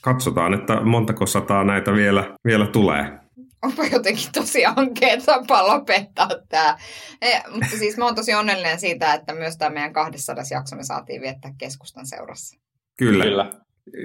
katsotaan, 0.00 0.54
että 0.54 0.80
montako 0.80 1.26
sataa 1.26 1.64
näitä 1.64 1.92
vielä, 1.92 2.34
vielä 2.44 2.66
tulee. 2.66 3.18
Onpa 3.62 3.84
jotenkin 3.84 4.32
tosi 4.32 4.64
ankea 4.66 5.16
tapa 5.26 5.66
lopettaa 5.66 6.28
tämä. 6.48 6.76
Mutta 7.52 7.76
siis 7.78 7.96
mä 7.96 8.04
oon 8.04 8.14
tosi 8.14 8.34
onnellinen 8.34 8.80
siitä, 8.80 9.14
että 9.14 9.34
myös 9.34 9.56
tämä 9.56 9.70
meidän 9.70 9.92
200 9.92 10.44
jakso 10.50 10.76
me 10.76 10.84
saatiin 10.84 11.22
viettää 11.22 11.50
keskustan 11.58 12.06
seurassa. 12.06 12.58
Kyllä, 12.98 13.24
Kyllä. 13.24 13.50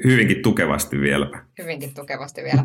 Hyvinkin 0.04 0.42
tukevasti 0.42 1.00
vieläpä. 1.02 1.44
Hyvinkin 1.62 1.94
tukevasti 1.94 2.44
vielä. 2.44 2.64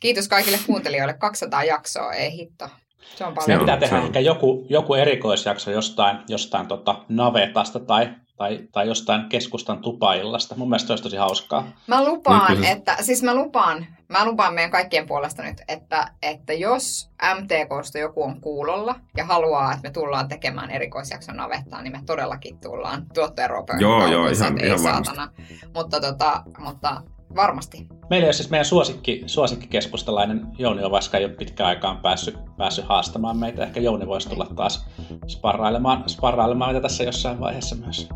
Kiitos 0.00 0.28
kaikille 0.28 0.58
kuuntelijoille. 0.66 1.14
200 1.14 1.64
jaksoa, 1.64 2.12
ei 2.12 2.32
hitto. 2.32 2.68
Se 3.16 3.24
on 3.24 3.32
Se 3.32 3.34
paljon. 3.34 3.60
on- 3.60 3.64
Pitää 3.66 3.76
tehdä 3.76 3.98
on. 3.98 4.06
ehkä 4.06 4.20
joku, 4.20 4.66
joku 4.70 4.94
erikoisjakso 4.94 5.70
jostain, 5.70 6.18
jostain 6.28 6.66
tota 6.66 7.04
navetasta 7.08 7.80
tai, 7.80 8.08
tai, 8.36 8.60
tai 8.72 8.86
jostain 8.88 9.28
keskustan 9.28 9.78
tupaillasta. 9.78 10.54
Mun 10.56 10.68
mielestä 10.68 10.86
se 10.86 10.92
olisi 10.92 11.02
tosi 11.02 11.16
hauskaa. 11.16 11.68
Mä 11.86 12.04
lupaan, 12.04 12.52
Nyt 12.52 12.60
se- 12.64 12.70
että, 12.70 12.96
siis 13.00 13.22
mä 13.22 13.34
lupaan, 13.34 13.86
mä 14.08 14.24
lupaan 14.24 14.54
meidän 14.54 14.70
kaikkien 14.70 15.06
puolesta 15.06 15.42
nyt, 15.42 15.62
että, 15.68 16.12
että 16.22 16.52
jos 16.52 17.10
MTKsta 17.40 17.98
joku 17.98 18.22
on 18.22 18.40
kuulolla 18.40 18.94
ja 19.16 19.24
haluaa, 19.24 19.72
että 19.72 19.88
me 19.88 19.90
tullaan 19.92 20.28
tekemään 20.28 20.70
erikoisjakson 20.70 21.36
navettaa, 21.36 21.82
niin 21.82 21.92
me 21.92 22.00
todellakin 22.06 22.58
tullaan 22.60 23.06
tuottaja 23.14 23.48
Robert. 23.48 23.80
Joo, 23.80 24.06
joo, 24.06 24.28
ihan- 24.28 24.64
ihan 24.64 24.78
saatana. 24.78 25.28
Mutta, 25.74 26.00
tota, 26.00 26.42
mutta 26.58 27.02
varmasti. 27.36 27.86
Meillä 28.10 28.28
on 28.28 28.34
siis 28.34 28.50
meidän 28.50 28.64
suosikki, 28.64 29.22
suosikkikeskustalainen 29.26 30.46
Jouni 30.58 30.84
Ovaska 30.84 31.18
ei 31.18 31.24
ole 31.24 31.32
pitkään 31.32 31.68
aikaan 31.68 31.98
päässyt, 31.98 32.38
päässyt 32.56 32.84
haastamaan 32.84 33.36
meitä. 33.38 33.62
Ehkä 33.62 33.80
Jouni 33.80 34.06
voisi 34.06 34.28
tulla 34.28 34.46
taas 34.56 34.86
sparrailemaan, 35.28 36.04
sparrailemaan 36.06 36.72
meitä 36.74 36.82
tässä 36.82 37.04
jossain 37.04 37.40
vaiheessa 37.40 37.76
myös. 37.76 38.08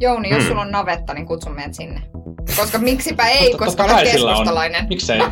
Jouni, 0.00 0.30
jos 0.30 0.38
Hmm. 0.42 0.48
sulla 0.48 0.60
on 0.62 0.70
navetta, 0.70 1.14
niin 1.14 1.26
kutsu 1.26 1.50
meidät 1.50 1.74
sinne. 1.74 2.02
Koska 2.56 2.78
miksipä 2.78 3.26
ei, 3.28 3.50
Totta- 3.50 3.64
koska 3.64 3.84
olet 3.84 3.96
on. 3.96 4.02
keskustalainen. 4.02 4.86
Miksei? 4.88 5.20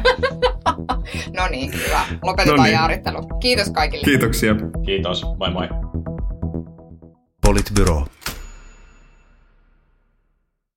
No 1.37 1.49
niin, 1.51 1.73
hyvä. 1.73 2.01
Lopetetaan 2.23 2.57
No 2.59 2.63
niin. 2.65 2.73
jaarittelu. 2.75 3.19
Kiitos 3.41 3.71
kaikille. 3.71 4.05
Kiitoksia. 4.05 4.55
Kiitos. 4.87 5.25
Moi 5.39 5.51
moi. 5.51 5.69
Politbyro. 7.47 8.05